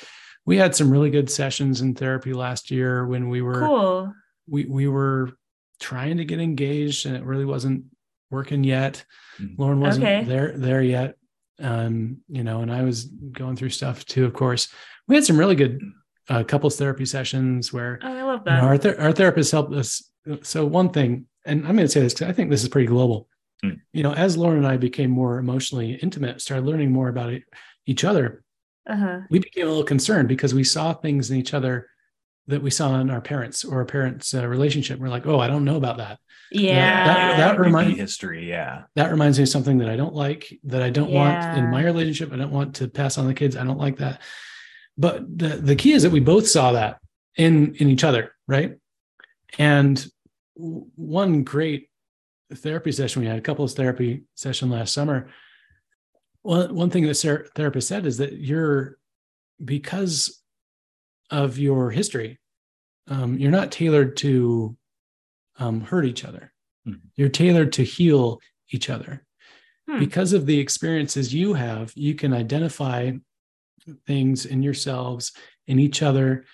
[0.46, 4.14] we had some really good sessions in therapy last year when we were Cool.
[4.50, 5.32] we we were
[5.80, 7.86] trying to get engaged and it really wasn't
[8.34, 9.06] working yet.
[9.40, 9.58] Mhm.
[9.58, 10.24] Lauren wasn't Okay.
[10.26, 11.16] there there yet.
[11.60, 14.68] Um, you know, and I was going through stuff too, of course.
[15.08, 15.80] We had some really good
[16.30, 18.64] uh, couples therapy sessions where Oh, I love you know, that.
[18.64, 20.10] our ther- our therapists helped us.
[20.42, 22.88] So one thing, and I'm going to say this because I think this is pretty
[22.88, 23.28] global.
[23.62, 23.72] Hmm.
[23.94, 27.44] You know, as Lauren and I became more emotionally intimate, started learning more about it,
[27.86, 28.44] each other,
[28.90, 29.20] uh-huh.
[29.30, 31.88] we became a little concerned because we saw things in each other
[32.48, 35.00] that we saw in our parents or our parents' uh, relationship.
[35.00, 36.20] We're like, oh, I don't know about that.
[36.52, 37.06] Yeah.
[37.06, 38.48] that- that Repeat remind- history.
[38.50, 38.84] Yeah.
[38.96, 41.84] That reminds me of something that I don't like, that I don't want in my
[41.84, 42.32] relationship.
[42.34, 43.56] I don't want to pass on the kids.
[43.56, 44.22] I don't like that.
[44.98, 47.00] But the, the key is that we both saw that
[47.38, 48.78] in in each other, right?
[49.58, 50.06] And
[50.56, 51.90] one great
[52.54, 55.30] therapy session we had, a couples therapy session last summer.
[56.44, 59.00] One one thing that ther- therapist said is that you're
[59.64, 60.43] because
[61.30, 62.40] of your history,
[63.08, 64.78] um, you're not tailored to
[65.58, 66.54] um, hurt each other.
[66.88, 67.02] Mhm.
[67.16, 69.26] You're tailored to heal each other.
[69.88, 70.00] Hmm.
[70.00, 73.12] Because of the experiences you have, you can identify
[74.08, 75.34] things in yourselves,
[75.68, 76.46] in each other,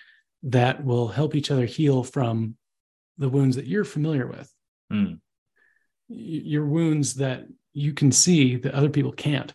[0.42, 2.56] that will help each other heal from
[3.18, 4.52] the wounds that you're familiar with.
[4.92, 5.20] Mm.
[6.08, 9.52] Your wounds that you can see that other people can't.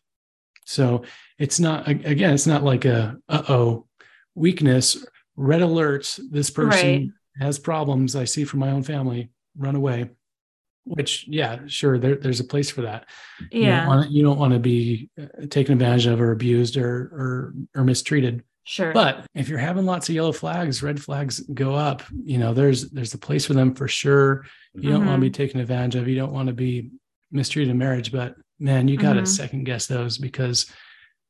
[0.66, 1.04] So
[1.38, 3.85] it's not again, it's not like a uh oh
[4.36, 5.06] weakness,
[5.36, 6.18] red alert.
[6.32, 7.10] This person Right.
[7.40, 8.16] has problems.
[8.16, 9.30] I see from my own family.
[9.58, 10.10] Run away.
[10.84, 13.08] Which, yeah, sure, there, there's a place for that.
[13.52, 13.88] You don't Yeah.
[13.88, 17.84] want you don't want to be uh, taken advantage of or abused or or or
[17.84, 18.44] mistreated.
[18.66, 18.94] Sure.
[18.94, 22.04] But if you're having lots of yellow flags, red flags go up.
[22.24, 24.46] You know, there's there's a place for them for sure.
[24.76, 26.08] You don't want to be taken advantage of.
[26.08, 26.92] You don't want to be
[27.32, 28.12] mistreated in marriage.
[28.12, 29.28] But man, you got to Mhm.
[29.28, 30.68] second guess those because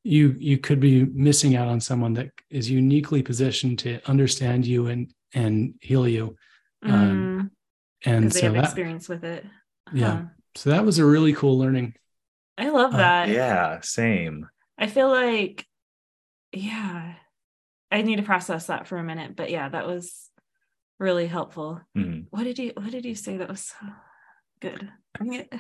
[0.06, 4.88] you you could be missing out on someone that is uniquely positioned to understand you
[4.88, 6.36] and and heal you.
[6.84, 7.52] Mm, um,
[8.06, 9.44] And 'cause they so have that experience with it.
[9.94, 10.18] Yeah.
[10.18, 10.24] Huh.
[10.56, 11.96] so that was a really cool learning.
[12.58, 13.30] I love Uh, that.
[13.30, 13.82] Yeah.
[13.82, 14.48] Same.
[14.78, 15.66] I feel like,
[16.54, 17.16] yeah,
[17.92, 19.36] I need to process that for a minute.
[19.36, 20.30] But yeah, that was
[21.00, 21.82] really helpful.
[21.98, 22.28] Mhm.
[22.30, 23.86] What did you What did you say that was so
[24.62, 24.88] good?
[25.18, 25.52] Bring it.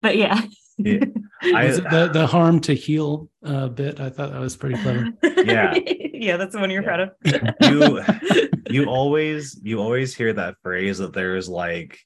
[0.00, 0.40] But yeah,
[0.78, 1.04] Yeah.
[1.42, 4.00] I- the the harm to heal uh, bit?
[4.00, 5.08] I thought that was pretty clever.
[5.44, 5.74] Yeah.
[6.14, 7.06] yeah, that's the one you're Yeah.
[7.24, 7.72] proud of.
[7.72, 11.98] You- you always you always hear that phrase that there's like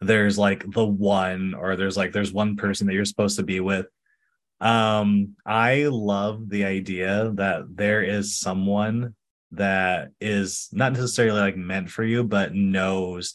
[0.00, 3.60] there's like the one or there's like there's one person that you're supposed to be
[3.60, 3.86] with
[4.60, 9.14] um i love the idea that there is someone
[9.52, 13.34] that is not necessarily like meant for you but knows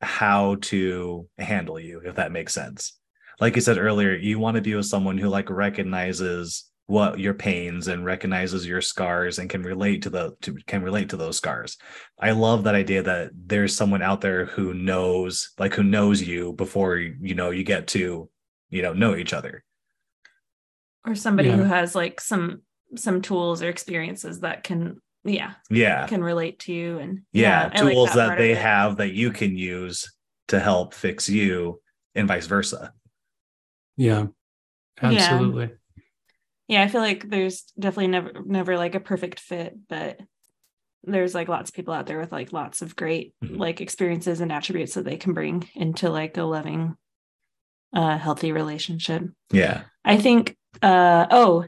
[0.00, 2.98] how to handle you if that makes sense
[3.40, 7.34] like you said earlier you want to be with someone who like recognizes what your
[7.34, 11.36] pains and recognizes your scars and can relate to the to can relate to those
[11.36, 11.78] scars.
[12.18, 16.52] I love that idea that there's someone out there who knows like who knows you
[16.54, 18.28] before you know you get to
[18.70, 19.62] you know know each other.
[21.06, 21.58] Or somebody Yeah.
[21.58, 22.62] who has like some
[22.96, 26.08] some tools or experiences that can yeah yeah.
[26.08, 29.56] can relate to you and yeah, I like tools that, they have that you can
[29.56, 30.12] use
[30.48, 31.80] to help fix you
[32.16, 32.92] and vice versa
[34.00, 34.26] Yeah,
[35.02, 35.08] Yeah.
[35.10, 35.70] absolutely.
[36.68, 40.18] yeah i feel like there's definitely never never like a perfect fit but
[41.04, 43.58] there's like lots of people out there with like lots of great Mhm.
[43.58, 46.96] like experiences and attributes that they can bring into like a loving
[47.92, 49.22] uh healthy relationship
[49.52, 51.66] yeah i think uh oh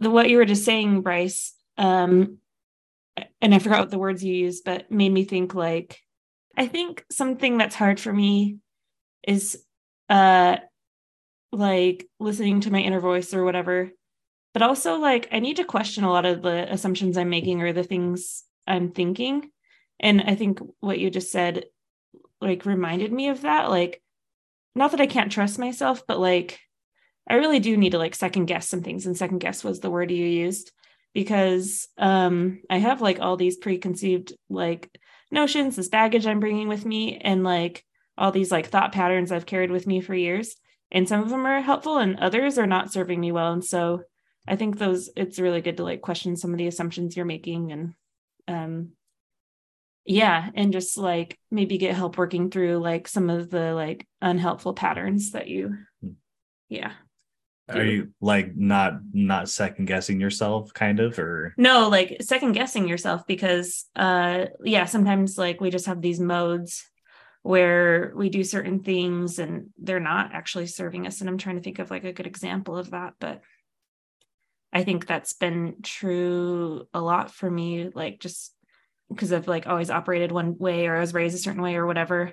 [0.00, 2.38] the what you were just saying bryce um
[3.40, 6.00] and i forgot what the words you used but made me think like
[6.56, 8.56] i think something that's hard for me
[9.22, 9.62] is
[10.08, 10.56] uh
[11.52, 13.90] like listening to my inner voice or whatever.
[14.52, 17.72] But also like i need to question a lot of the assumptions i'm making or
[17.72, 19.50] the things i'm thinking.
[19.98, 21.66] And i think what you just said
[22.40, 23.70] like reminded me of that.
[23.70, 24.02] Like
[24.74, 26.60] not that i can't trust myself but like
[27.28, 29.06] i really do need to like second guess some things.
[29.06, 30.72] And second guess was the word you used
[31.14, 34.90] because um i have like all these preconceived like
[35.30, 37.84] notions this baggage i'm bringing with me and like
[38.16, 40.56] all these like thought patterns i've carried with me for years
[40.90, 44.02] and some of them are helpful and others are not serving me well and so
[44.48, 47.72] i think those it's really good to like question some of the assumptions you're making
[47.72, 47.94] and
[48.48, 48.90] um
[50.04, 54.74] yeah and just like maybe get help working through like some of the like unhelpful
[54.74, 56.12] patterns that you Hmm.
[56.68, 56.92] yeah
[57.68, 62.88] Are you like not not second guessing yourself, kind of, or no like second guessing
[62.88, 66.89] yourself because uh yeah sometimes like we just have these modes
[67.42, 71.20] where we do certain things and they're not actually serving us.
[71.20, 73.40] And i'm trying to think of like a good example of that but
[74.72, 78.54] i think that's been true a lot for me like just
[79.08, 81.86] because i've like always operated one way or i was raised a certain way or
[81.86, 82.32] whatever.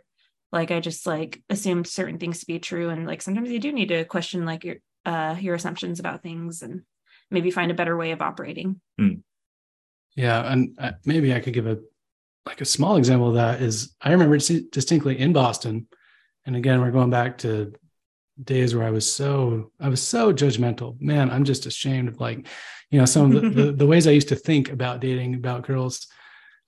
[0.51, 2.89] Like i just like assumed certain things to be true.
[2.89, 6.61] And like sometimes you do need to question like your uh your assumptions about things
[6.61, 6.83] and
[7.29, 8.79] maybe find a better way of operating.
[10.15, 11.79] Yeah, and uh, maybe I could give a
[12.47, 15.87] like a small example of that is I remember distinctly in Boston,
[16.45, 17.73] and again we're going back to
[18.41, 20.99] days where I was so I was so judgmental.
[20.99, 22.47] Man, I'm just ashamed of like,
[22.89, 25.67] you know, some of the, the, the ways I used to think about dating about
[25.67, 26.07] girls.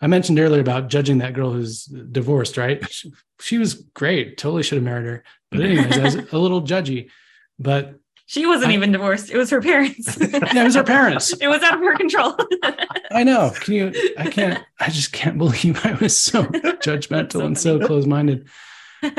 [0.02, 2.88] I mentioned earlier about judging that girl who's divorced, right?
[2.90, 3.12] She,
[3.42, 5.24] she was great, totally should have married her.
[5.52, 7.10] But anyways, I was a little judgy.
[7.58, 7.99] But
[8.34, 11.34] she wasn't I- even divorced it was her parents yeah, it was her parents.
[11.42, 12.36] it was out of her control
[13.12, 13.52] I know.
[13.62, 14.14] Can you?
[14.18, 14.64] I can't.
[14.80, 16.44] I just can't believe I was so
[16.88, 17.88] judgmental So and so funny.
[17.88, 18.48] close-minded,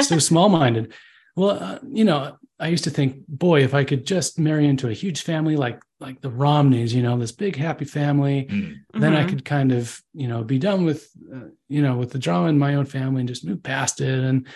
[0.00, 0.92] so small-minded.
[1.34, 4.88] Well, uh, you know, I used to think, boy, if I could just marry into
[4.88, 9.14] a huge family like like the Romneys, you know, this big happy family, Mm, then
[9.16, 9.28] I Mhm.
[9.30, 12.58] could kind of, you know, be done with, uh, you know, with the drama in
[12.58, 14.46] my own family and just move past it and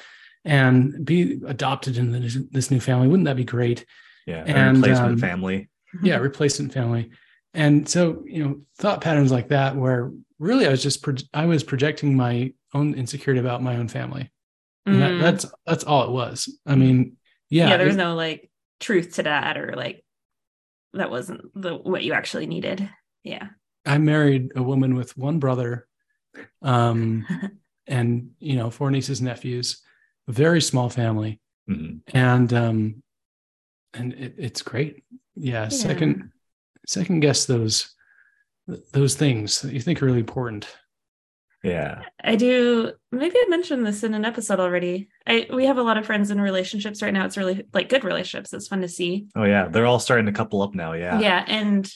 [0.44, 3.09] and be adopted into this, this new family.
[3.09, 3.84] Wouldn't that be great?
[4.27, 5.68] Yeah, And, replacement um, family.
[6.03, 7.11] yeah replacement family
[7.53, 10.11] and so you know thought patterns like that where
[10.41, 14.31] really i was just pro- i was projecting my own insecurity about my own family
[14.87, 15.20] and that, Mm.
[15.20, 17.16] that's that's all it was i mean
[17.51, 18.51] yeah, yeah, there's it- no like
[18.81, 20.05] truth to that or like
[20.95, 22.89] that wasn't the what you actually needed
[23.22, 23.49] yeah
[23.87, 25.87] i married a woman with one brother
[26.62, 27.25] um
[27.87, 29.81] and you know four nieces and nephews
[30.29, 32.01] very small family Mhm.
[32.12, 33.03] and um
[33.95, 35.05] and it, it's great.
[35.36, 36.30] Yeah, second
[36.86, 37.95] second guess those
[38.92, 40.66] those things that you think are really important.
[41.62, 42.92] Yeah, i do.
[43.11, 45.09] Maybe i mentioned this in an episode already.
[45.26, 47.24] I we have a lot of friends in relationships right now.
[47.24, 48.53] It's really like good relationships.
[48.53, 49.26] It's fun to see.
[49.34, 50.92] Oh yeah, they're all starting to couple up now.
[50.92, 51.90] Yeah, yeah and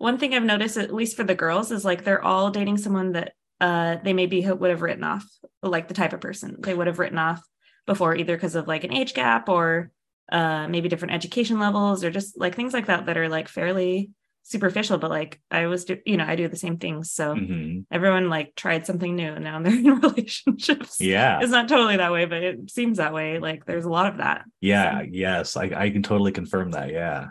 [0.00, 3.12] one thing i've noticed at least for the girls is like they're all dating someone
[3.12, 5.26] that uh they maybe would have written off
[5.62, 7.42] like the type of person they would have written off
[7.86, 9.90] before either because of like an age gap or
[10.32, 14.10] uh maybe different education levels or just like things like that that are like fairly
[14.42, 17.12] superficial but like i was do you know i do the same things.
[17.12, 17.84] So Mhm.
[17.90, 21.00] everyone like tried something new and now they're in relationships.
[21.00, 23.38] Yeah, it's not totally that way but it seems that way.
[23.38, 24.44] Like there's a lot of that.
[24.60, 25.56] Yeah, yes.
[25.56, 26.90] I I can totally confirm that.
[26.90, 27.26] Yeah.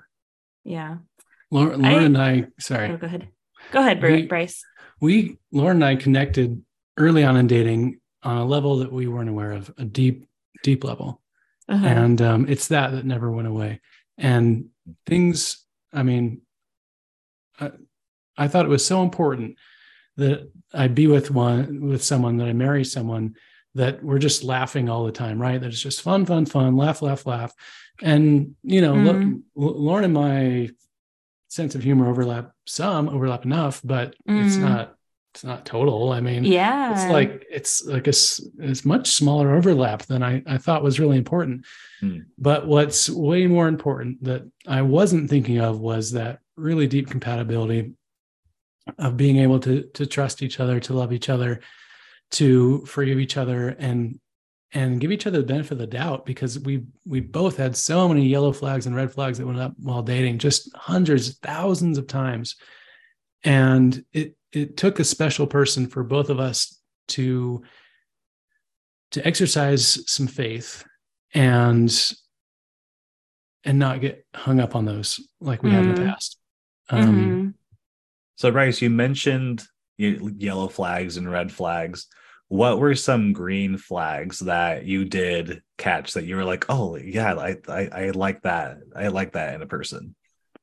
[0.64, 0.98] yeah.
[1.52, 2.90] Lauren, I- and i sorry.
[2.92, 3.28] Oh, go ahead.
[3.72, 4.64] Go ahead Bru- We- bryce.
[5.02, 6.62] we lauren and i connected
[6.98, 10.26] early on in dating on a level that we weren't aware of a deep
[10.64, 11.22] deep level
[11.70, 11.86] Uh-huh.
[11.86, 13.80] and um, it's that that never went away
[14.18, 14.66] and
[15.06, 16.42] things i mean
[17.60, 17.72] I,
[18.38, 19.56] I thought it was so important
[20.18, 23.36] that i be with one with someone that i marry someone
[23.76, 27.02] that we're just laughing all the time right that it's just fun fun fun laugh
[27.02, 27.54] laugh laugh
[28.02, 29.42] and you know Mhm.
[29.56, 30.70] lauren and my
[31.50, 34.62] sense of humor overlap some overlap enough but it's Mm.
[34.62, 34.96] not
[35.40, 39.56] it's not total i mean yeah it's like it's like a s- it's much smaller
[39.56, 41.66] overlap than I, I thought was really important.
[42.02, 42.20] Hmm.
[42.38, 47.94] But what's way more important that I wasn't thinking of was that really deep compatibility
[48.98, 51.62] of being able to to trust each other, to love each other,
[52.32, 54.20] to forgive each other, and
[54.74, 58.10] and give each other the benefit of the doubt because we we both had so
[58.10, 62.08] many yellow flags and red flags that went up while dating, just hundreds, thousands of
[62.08, 62.56] times,
[63.44, 66.80] and it it took a special person for both of us
[67.10, 67.62] to
[69.12, 70.84] to exercise some faith
[71.34, 72.12] and
[73.64, 76.08] and not get hung up on those like we had in the Mhm.
[76.08, 76.40] past
[76.90, 77.54] um Mhm.
[78.36, 79.64] So Bryce, you mentioned
[79.98, 82.08] yellow flags and red flags.
[82.48, 87.34] What were some green flags that you did catch that you were like, oh yeah,
[87.36, 88.78] I I, I like that.
[88.96, 90.16] I like that in a person.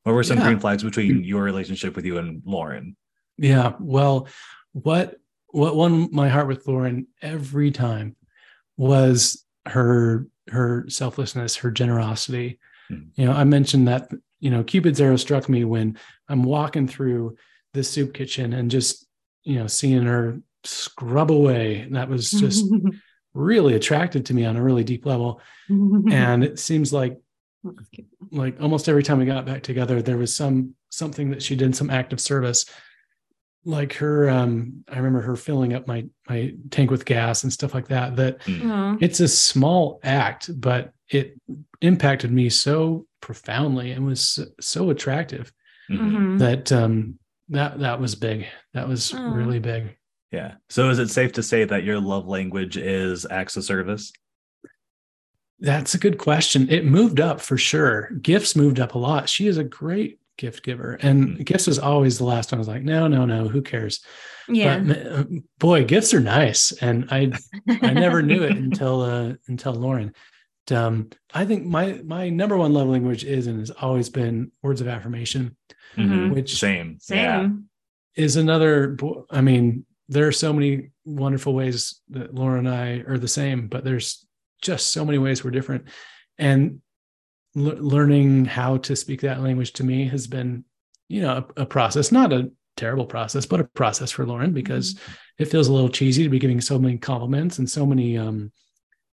[0.07, 0.45] What were some Yeah.
[0.45, 2.97] green flags between your relationship with you and Lauren?
[3.39, 4.29] yeah well
[4.73, 5.17] what
[5.49, 8.17] what won my heart with lauren every time
[8.79, 13.09] was her her selflessness her generosity Hmm.
[13.17, 15.99] you know i mentioned that you know cupid's arrow struck me when
[16.29, 17.37] i'm walking through
[17.75, 19.07] the soup kitchen and just
[19.43, 22.65] you know seeing her scrub away and that was just
[23.35, 27.19] really attracted to me on a really deep level and it seems like
[28.31, 31.75] like almost every time we got back together, there was some something that she did,
[31.77, 32.65] some act of service.
[33.65, 37.75] Like her, um, I remember her filling up my my tank with gas and stuff
[37.75, 38.15] like that.
[38.17, 38.97] That Aw.
[39.01, 41.35] it's a small act, but it
[41.81, 45.53] impacted me so profoundly and was so, so attractive
[45.91, 45.99] Mhm.
[46.13, 46.39] Mhm.
[46.39, 48.47] that um that that was big.
[48.75, 49.35] That was Aw.
[49.35, 49.97] really big.
[50.31, 50.55] Yeah.
[50.69, 54.13] So is it safe to say that your love language is acts of service?
[55.61, 56.69] That's a good question.
[56.71, 58.11] It moved up for sure.
[58.21, 59.29] Gifts moved up a lot.
[59.29, 61.45] She is a great gift giver, and Mm.
[61.47, 62.59] gifts was always the last one.
[62.59, 63.49] I was like, no, no, no.
[63.49, 64.01] Who cares?
[64.49, 64.79] Yeah.
[64.81, 65.25] But uh,
[65.59, 67.33] boy, gifts are nice, and I
[67.69, 70.13] I never knew it until uh, until Lauren.
[70.71, 74.81] Um, I think my my number one love language is and has always been words
[74.83, 75.57] of affirmation,
[75.97, 76.35] Mhm.
[76.35, 76.99] which Same.
[77.01, 77.17] Same.
[77.19, 77.49] Yeah.
[78.17, 78.97] is another.
[79.31, 83.69] I mean, there are so many wonderful ways that Laura and I are the same,
[83.69, 84.26] but there's
[84.67, 85.87] just so many ways we're different.
[86.39, 86.81] And
[87.55, 90.65] le- learning how to speak that language to me has been,
[91.09, 94.99] you know, a, a process, not a terrible process, but a process for Lauren because
[95.39, 98.51] it feels a little cheesy to be giving so many compliments and so many um,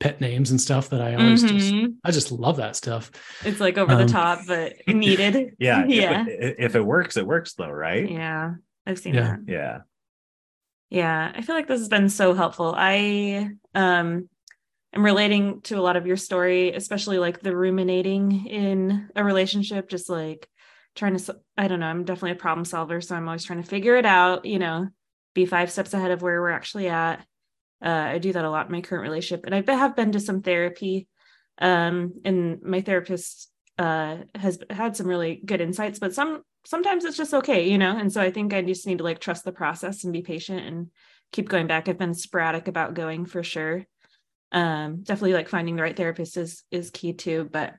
[0.00, 1.94] pet names and stuff that I always just, Mhm.
[2.02, 3.10] I just love that stuff.
[3.44, 5.54] It's like over the Um, top, but needed.
[5.60, 5.84] Yeah.
[5.88, 6.22] Yeah.
[6.22, 8.10] If it, if it works, it works though, right?
[8.10, 8.54] Yeah.
[8.86, 9.36] I've seen Yeah.
[9.36, 9.38] that.
[9.46, 9.78] Yeah.
[10.90, 12.74] Yeah, I feel like this has been so helpful.
[12.76, 14.28] I um
[14.94, 19.88] am relating to a lot of your story, especially like the ruminating in a relationship,
[19.88, 20.48] just like
[20.94, 23.68] trying to I don't know, I'm definitely a problem solver, so I'm always trying to
[23.68, 24.88] figure it out, you know,
[25.34, 27.24] be five steps ahead of where we're actually at.
[27.84, 30.20] Uh, I do that a lot in my current relationship, and I have been to
[30.20, 31.08] some therapy.
[31.58, 37.16] Um, and my therapist uh has had some really good insights, but some sometimes it's
[37.16, 37.96] just okay, you know.
[37.96, 40.66] And so I think I just need to like trust the process and be patient
[40.66, 40.90] and
[41.32, 41.88] keep going back.
[41.88, 43.86] I've been sporadic about going for sure.
[44.52, 47.48] Um, definitely like finding the right therapist is is key too.
[47.50, 47.74] But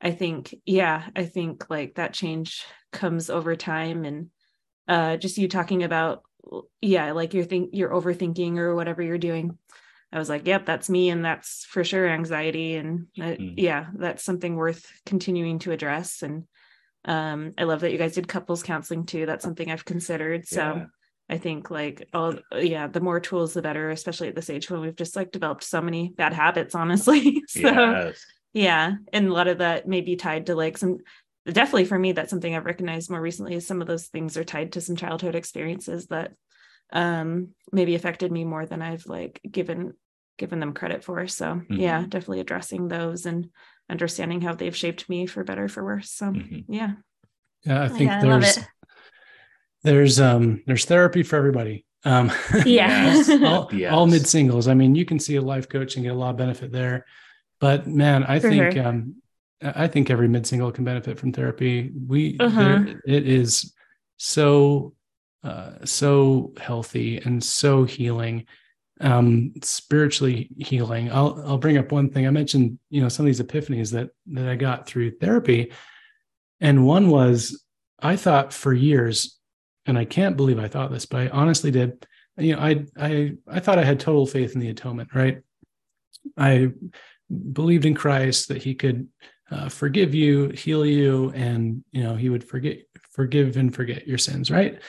[0.00, 4.30] I think, yeah, I think like that change comes over time and
[4.88, 6.22] uh just you talking about
[6.80, 9.58] yeah, like you're think you're overthinking or whatever you're doing.
[10.12, 13.54] I was like, yep, that's me, and that's for sure anxiety, and uh, Mm.
[13.56, 16.22] yeah, that's something worth continuing to address.
[16.22, 16.44] And
[17.04, 19.26] um, I love that you guys did couples counseling too.
[19.26, 20.48] That's something I've considered.
[20.48, 20.86] So Yeah.
[21.30, 24.80] I think like all yeah, the more tools the better, especially at this age when
[24.80, 27.42] we've just like developed so many bad habits, honestly.
[27.46, 28.24] so Yes.
[28.52, 30.98] yeah, and a lot of that may be tied to like some
[31.46, 34.44] definitely for me that's something I've recognized more recently is some of those things are
[34.44, 36.32] tied to some childhood experiences that
[36.92, 39.94] um maybe affected me more than I've like given
[40.36, 41.26] given them credit for.
[41.28, 43.50] So yeah, definitely addressing those and
[43.88, 46.10] understanding how they've shaped me for better or for worse.
[46.10, 46.64] So Mhm.
[46.68, 46.92] yeah.
[47.64, 48.64] Yeah, I think yeah, I love there's it.
[49.82, 51.84] There's um there's therapy for everybody.
[52.04, 52.30] Um
[52.66, 53.14] Yeah.
[53.14, 53.28] Yes.
[53.44, 53.92] all, Yes.
[53.92, 54.68] all mid singles.
[54.68, 57.06] I mean, you can see a life coach and get a lot of benefit there.
[57.60, 58.86] But man, I For think sure.
[58.86, 59.16] um
[59.62, 61.90] I I think every mid single can benefit from therapy.
[62.06, 62.60] We Uh-huh.
[62.84, 63.74] there, it is
[64.16, 64.94] so
[65.44, 68.44] uh so healthy and so healing
[69.00, 73.28] um spiritually healing i'll i'll bring up one thing i mentioned you know some of
[73.28, 75.72] these epiphanies that that i got through therapy
[76.60, 77.64] and one was
[77.98, 79.39] i thought for years
[79.86, 82.06] and i can't believe i thought this but i honestly did.
[82.36, 85.42] You know i i i thought i had total faith in the atonement right?
[86.36, 86.70] I
[87.52, 89.08] believed in christ that he could
[89.50, 92.78] uh, forgive you heal you and you know he would forget
[93.10, 94.80] forgive and forget your sins right?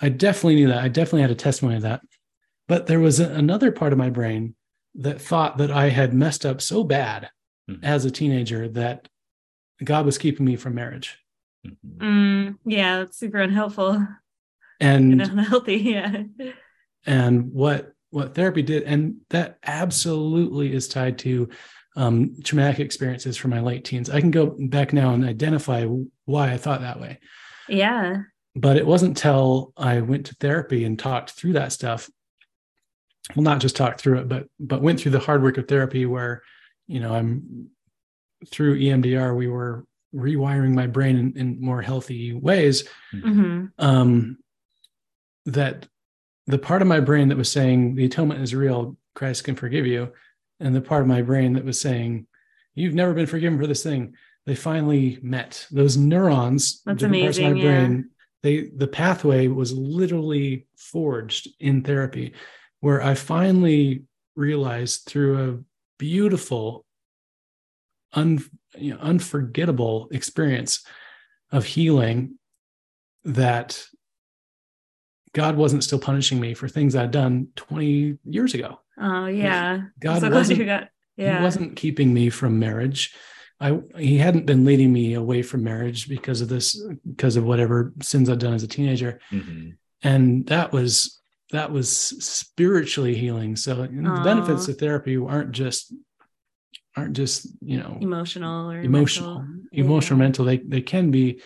[0.00, 0.82] I definitely knew that.
[0.84, 2.02] I definitely had a testimony of that.
[2.68, 4.54] But there was a, another part of my brain
[4.96, 7.28] that thought that i had messed up so bad
[7.70, 7.82] Mhm.
[7.82, 9.08] as a teenager that
[9.82, 11.18] god was keeping me from marriage.
[11.66, 11.96] Mhm.
[11.98, 14.06] Mm, yeah, that's super unhelpful
[14.80, 15.76] and and unhealthy.
[15.76, 16.22] Yeah.
[17.06, 21.48] and what what therapy did and that absolutely is tied to
[21.96, 25.84] um, traumatic experiences from my late teens i can go back now and identify
[26.24, 27.18] why i thought that way
[27.68, 28.22] Yeah.
[28.54, 32.08] but it wasn't till i went to therapy and talked through that stuff
[33.34, 36.06] well not just talked through it but but went through the hard work of therapy
[36.06, 36.42] where
[36.86, 37.68] you know i'm
[38.50, 44.36] through emdr we were rewiring my brain in, in more healthy ways hmm um,
[45.46, 45.86] that
[46.46, 49.86] the part of my brain that was saying the atonement is real, Christ can forgive
[49.86, 50.12] you,
[50.60, 52.26] and the part of my brain that was saying
[52.74, 55.66] you've never been forgiven for this thing, they finally met.
[55.70, 57.64] Those neurons, That's different parts of my yeah.
[57.64, 58.10] brain,
[58.42, 62.34] they the pathway was literally forged in therapy,
[62.80, 64.04] where I finally
[64.36, 65.58] realized through a
[65.98, 66.84] beautiful,
[68.12, 68.44] un,
[68.78, 70.84] you know, unforgettable experience
[71.50, 72.38] of healing
[73.24, 73.82] that
[75.36, 78.80] God wasn't still punishing me for things I'd done 20 years ago.
[78.98, 79.82] Oh yeah.
[80.00, 81.38] God so wasn't, got yeah.
[81.38, 83.14] He wasn't keeping me from marriage.
[83.60, 87.92] I he hadn't been leading me away from marriage because of this, because of whatever
[88.02, 89.76] sins I'd done as a teenager, Mhm.
[90.02, 91.20] and that was
[91.52, 93.56] that was spiritually healing.
[93.56, 95.92] So the benefits of therapy aren't just
[96.96, 99.68] aren't just you know Emotional or emotional mental.
[99.72, 100.24] emotional Yeah.
[100.24, 101.40] mental they they can be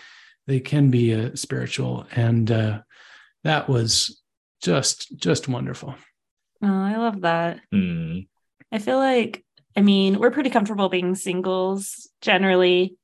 [0.46, 2.82] they can be uh, spiritual and uh
[3.44, 4.22] that was
[4.62, 5.94] just just wonderful
[6.62, 7.60] Oh, I love that.
[7.72, 8.28] Mm.
[8.70, 9.42] I feel like,
[9.74, 12.96] I mean, we're pretty comfortable being singles generally.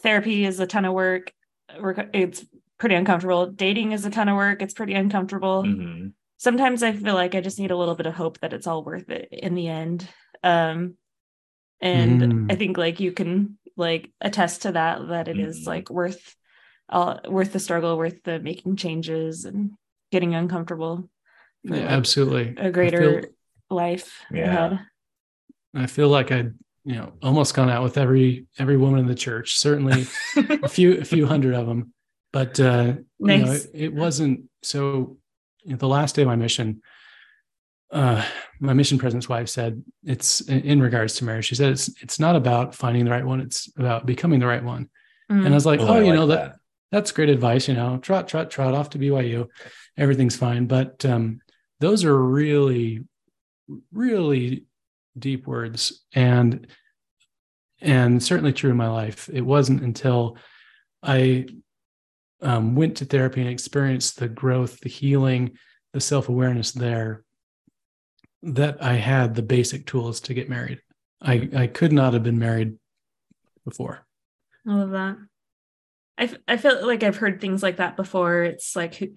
[0.00, 1.32] Therapy is a ton of work.
[1.80, 2.44] We're, it's
[2.78, 3.46] pretty uncomfortable.
[3.46, 4.60] Dating is a ton of work.
[4.60, 5.62] It's pretty uncomfortable.
[5.62, 6.12] Mhm.
[6.36, 8.84] Sometimes I feel like I just need a little bit of hope that it's all
[8.84, 10.06] worth it in the end.
[10.42, 10.98] Um,
[11.80, 12.52] and Mm.
[12.52, 15.66] I think like you can like attest to that that it is Mhm.
[15.66, 16.36] like worth
[16.88, 19.72] uh worth the struggle, worth the making changes and
[20.12, 21.08] getting uncomfortable
[21.64, 23.30] Yeah, like, absolutely A greater feel,
[23.70, 24.66] life Yeah.
[24.66, 24.80] ahead.
[25.74, 29.14] I feel like i'd you know almost gone out with every every woman in the
[29.14, 30.06] church certainly
[30.62, 31.92] a few a few hundred of them
[32.32, 35.18] but uh you know it, it wasn't so
[35.64, 36.80] you know, the last day of my mission
[37.90, 38.24] uh
[38.60, 42.18] my mission president's wife said it's in, in regards to marriage she said it's it's
[42.18, 44.88] not about finding the right one it's about becoming the right one
[45.28, 45.44] Mm.
[45.44, 46.56] and i was like Oh, oh, I you like know that.
[46.92, 49.46] That's great advice you know trot trot trot off to byu
[49.96, 51.40] everything's fine but um
[51.80, 53.00] those are really
[53.92, 54.64] really
[55.18, 56.66] deep words and
[57.80, 59.28] and certainly true in my life.
[59.32, 60.36] It wasn't until
[61.02, 61.46] i
[62.42, 65.56] um, went to therapy and experienced the growth the healing
[65.92, 67.24] the self-awareness there
[68.42, 70.80] that i had the basic tools to get married.
[71.20, 72.76] I i could not have been married
[73.64, 74.06] before.
[74.68, 75.16] I love that.
[76.18, 78.42] I, I feel like I've heard things like that before.
[78.42, 79.08] It's like who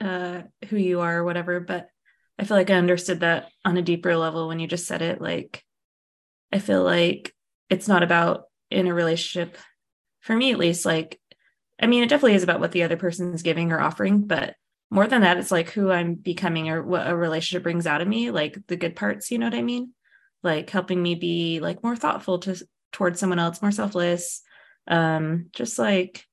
[0.00, 1.88] uh who you are or whatever, but
[2.38, 5.20] I feel like I understood that on a deeper level when you just said it.
[5.20, 5.62] Like
[6.52, 7.34] I feel like
[7.68, 9.56] it's not about in a relationship,
[10.20, 11.20] for me at least, like
[11.80, 14.54] I mean, it definitely is about what the other person is giving or offering, but
[14.90, 18.08] more than that, it's like who I'm becoming or what a relationship brings out of
[18.08, 19.92] me, like the good parts, you know what I mean?
[20.42, 22.56] Like helping me be like more thoughtful to
[22.92, 24.42] towards someone else, more selfless,
[24.88, 26.24] um just like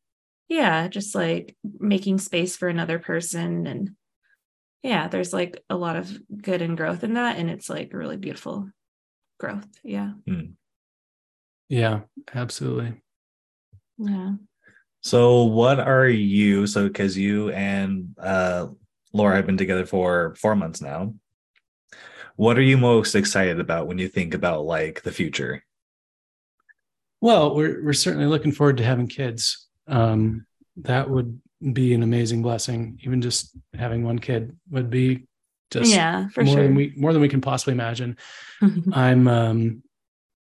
[0.48, 3.91] yeah just like making space for another person and
[4.84, 8.18] yeah there's like a lot of good and growth in that and it's like really
[8.18, 8.70] beautiful
[9.39, 10.12] growth yeah
[11.70, 12.02] yeah
[12.34, 13.02] absolutely
[13.98, 14.34] yeah
[15.02, 16.68] So, what are you?
[16.68, 18.68] So, because you and uh,
[19.14, 21.14] Laura have been together for four months now,
[22.36, 25.64] what are you most excited about when you think about like the future?
[27.22, 29.66] Well, we're we're certainly looking forward to having kids.
[29.88, 30.46] Um,
[30.78, 31.40] that would
[31.74, 33.00] be an amazing blessing.
[33.04, 35.28] Even just having one kid would be
[35.72, 38.18] just yeah for more sure than we more than we can possibly imagine.
[38.94, 39.84] I'm um,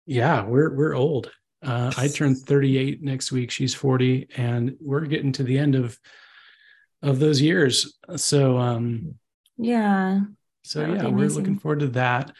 [0.06, 1.32] yeah, we're we're old.
[1.64, 3.50] Uh, I turn 38 next week.
[3.50, 5.98] She's 40, and we're getting to the end of
[7.02, 7.98] of those years.
[8.16, 9.16] So um,
[9.58, 10.22] yeah
[10.64, 12.32] so yeah, we're looking forward to that.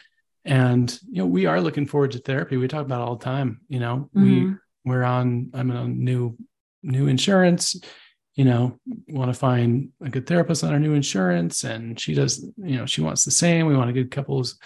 [0.44, 2.56] And you know, we are looking forward to therapy.
[2.56, 3.60] We talk about it all the time.
[3.68, 4.58] You know, we Mhm.
[4.84, 6.36] we're on i'm on new
[6.86, 7.76] new insurance
[8.34, 8.78] you know
[9.08, 12.86] want to find a good therapist on our new insurance and she does you know
[12.86, 13.66] she wants the same.
[13.66, 14.58] We want a good couples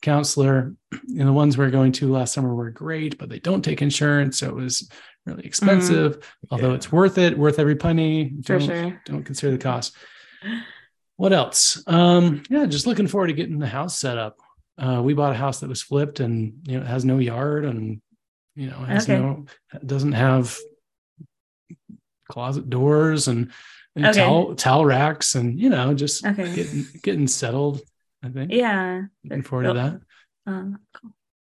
[0.00, 0.74] counselor.
[0.92, 4.38] And the ones we're going to last summer were great but they don't take insurance
[4.38, 4.88] so it was
[5.26, 6.18] really expensive.
[6.50, 6.74] Although Yeah.
[6.76, 8.30] it's worth it worth every penny.
[8.40, 9.02] Don't, sure.
[9.04, 9.94] don't consider the cost.
[11.16, 11.82] What else?
[11.86, 14.36] Um yeah just looking forward to getting the house set up.
[14.78, 17.64] Uh we bought a house that was flipped and you know it has no yard
[17.64, 18.00] and
[18.54, 19.18] you know has Okay.
[19.20, 19.44] no
[19.84, 20.56] doesn't have
[22.28, 23.50] closet doors and,
[23.96, 24.18] and Okay.
[24.18, 26.52] towel towel racks and you know just Okay.
[26.54, 27.80] getting getting settled
[28.22, 30.00] i think yeah looking forward to that
[30.46, 30.78] um,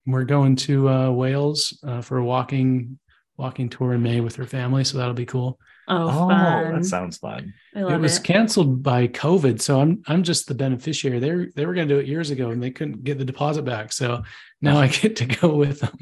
[0.06, 2.98] we're going to uh wales uh, for a walking
[3.36, 5.58] walking tour in may with her family so that'll be cool
[5.88, 7.52] oh, Oh, fun that sounds fun.
[7.74, 11.18] I love it was canceled by COVID, so I'm I'm just the beneficiary.
[11.20, 13.24] They were, they were going to do it years ago, and they couldn't get the
[13.24, 13.92] deposit back.
[13.92, 14.22] So
[14.60, 15.96] now I get to go with them.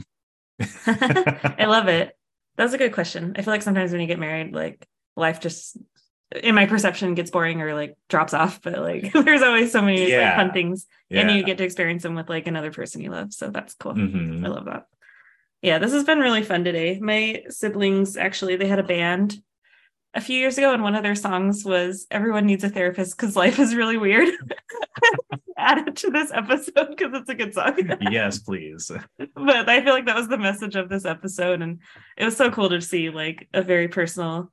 [1.58, 2.15] I love it.
[2.56, 3.34] That's a good question.
[3.36, 4.86] I feel like sometimes when you get married, like
[5.16, 5.76] life just,
[6.42, 8.60] in my perception, gets boring or like drops off.
[8.62, 11.20] But like, there's always so many like, fun things, Yeah.
[11.22, 13.32] and you get to experience them with like another person you love.
[13.32, 13.94] So that's cool.
[13.94, 14.44] Mhm.
[14.44, 14.86] I love that.
[15.62, 16.98] Yeah, this has been really fun today.
[17.00, 19.36] My siblings actually they had a band
[20.14, 23.36] a few years ago, and one of their songs was "Everyone Needs a Therapist" because
[23.36, 24.28] life is really weird.
[25.58, 27.78] Added to this episode because it's a good song.
[28.10, 28.90] yes, please.
[29.18, 31.62] but I feel like that was the message of this episode.
[31.62, 31.80] And
[32.16, 34.50] it was so cool to see like a very personal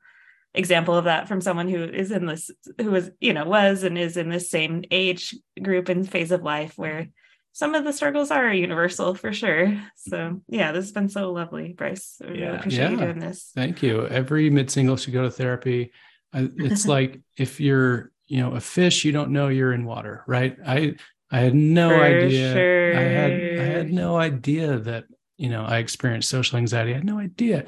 [0.53, 3.97] example of that from someone who is in this, who was, you know, was and
[3.97, 7.09] is in this same age group and phase of life where
[7.51, 9.77] some of the struggles are universal for sure.
[9.97, 10.37] So mm-hmm.
[10.47, 12.17] yeah, this has been so lovely, Bryce.
[12.23, 12.53] I really Yeah.
[12.53, 13.51] appreciate you doing this.
[13.53, 14.07] Thank you.
[14.07, 15.91] Every mid single should go to therapy.
[16.33, 20.57] It's like if you're, you know, a fish, you don't know you're in water, right?
[20.65, 20.95] I
[21.31, 22.53] I had no For idea.
[22.53, 22.95] sure.
[22.95, 25.05] I had I had no idea that
[25.37, 26.91] you know I experienced social anxiety.
[26.91, 27.65] I had no idea.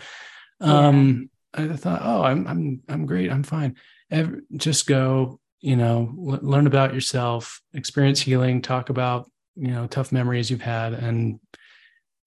[0.61, 3.31] Um, I thought, oh, I'm I'm I'm great.
[3.31, 3.75] I'm fine.
[4.11, 9.87] Ev- just go, you know, l- learn about yourself, experience healing, talk about you know
[9.87, 11.39] tough memories you've had, and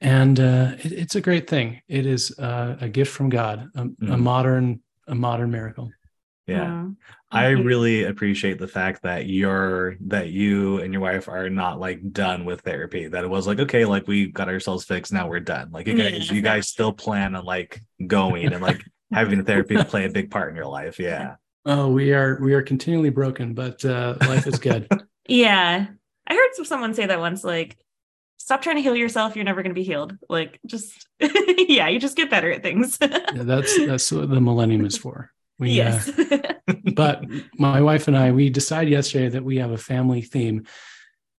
[0.01, 1.81] and uh, it, it's a great thing.
[1.89, 4.21] It is uh, a gift from God, a, a Mhm.
[4.21, 5.91] modern a modern miracle.
[6.47, 6.89] Yeah.
[7.31, 12.13] I really appreciate the fact that you're that you and your wife are not like
[12.13, 13.07] done with therapy.
[13.09, 15.71] That it was like, okay, like we got ourselves fixed, now we're done.
[15.71, 16.35] Like you guys, Yeah.
[16.35, 20.31] you guys still plan on like going and like having therapy to play a big
[20.31, 20.99] part in your life.
[20.99, 21.37] Yeah.
[21.67, 24.89] Oh, we are we are continually broken, but uh, life is good.
[25.29, 25.87] Yeah.
[26.27, 27.77] I heard someone say that once, like,
[28.39, 29.37] stop trying to heal yourself.
[29.37, 30.17] You're never going to be healed.
[30.31, 32.97] Like, just, yeah, you just get better at things.
[33.03, 35.31] Yeah, that's that's what the millennium is for.
[35.59, 36.11] We, uh, yes.
[36.95, 37.25] but
[37.57, 40.67] my wife and I, we decided yesterday that we have a family theme,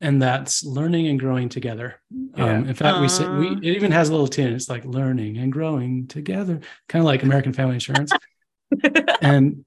[0.02, 2.02] and that's learning and growing together.
[2.36, 4.54] Um, in fact, we say we it even has a little tune.
[4.54, 8.12] It's like learning and growing together, kind of like American Family Insurance.
[9.22, 9.66] and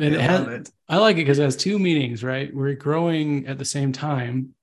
[0.00, 0.70] it I has- it.
[0.88, 2.54] I like it because it has two meanings, right?
[2.54, 4.54] We're growing at the same time.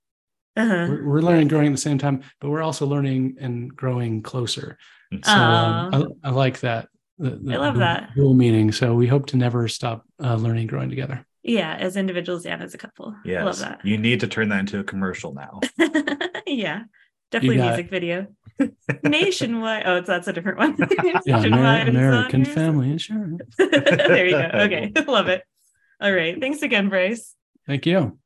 [0.55, 0.87] uh-huh.
[0.89, 4.21] We're, we're learning and growing at the same time, but we're also learning and growing
[4.21, 4.77] closer.
[5.23, 6.87] So um, I, I like that.
[7.21, 8.09] The, the I love dual- that.
[8.15, 8.71] dual meaning.
[8.71, 11.25] So we hope to never stop uh, learning, growing together.
[11.43, 13.15] Yeah, as individuals and as a couple.
[13.25, 13.45] Yes.
[13.45, 13.81] Love that.
[13.85, 15.59] You need to turn that into a commercial now.
[16.47, 16.83] yeah.
[17.31, 18.27] Definitely got music video.
[19.03, 19.83] Nationwide.
[19.85, 20.75] Oh, it's that's a different one.
[21.25, 22.45] Yeah, Amer- Nationwide American.
[22.45, 23.55] Family Insurance.
[23.57, 24.49] there you go.
[24.53, 24.91] Okay.
[25.07, 25.43] Love it.
[26.01, 26.39] All right.
[26.39, 27.35] Thanks again, Bryce.
[27.67, 28.17] Thank you.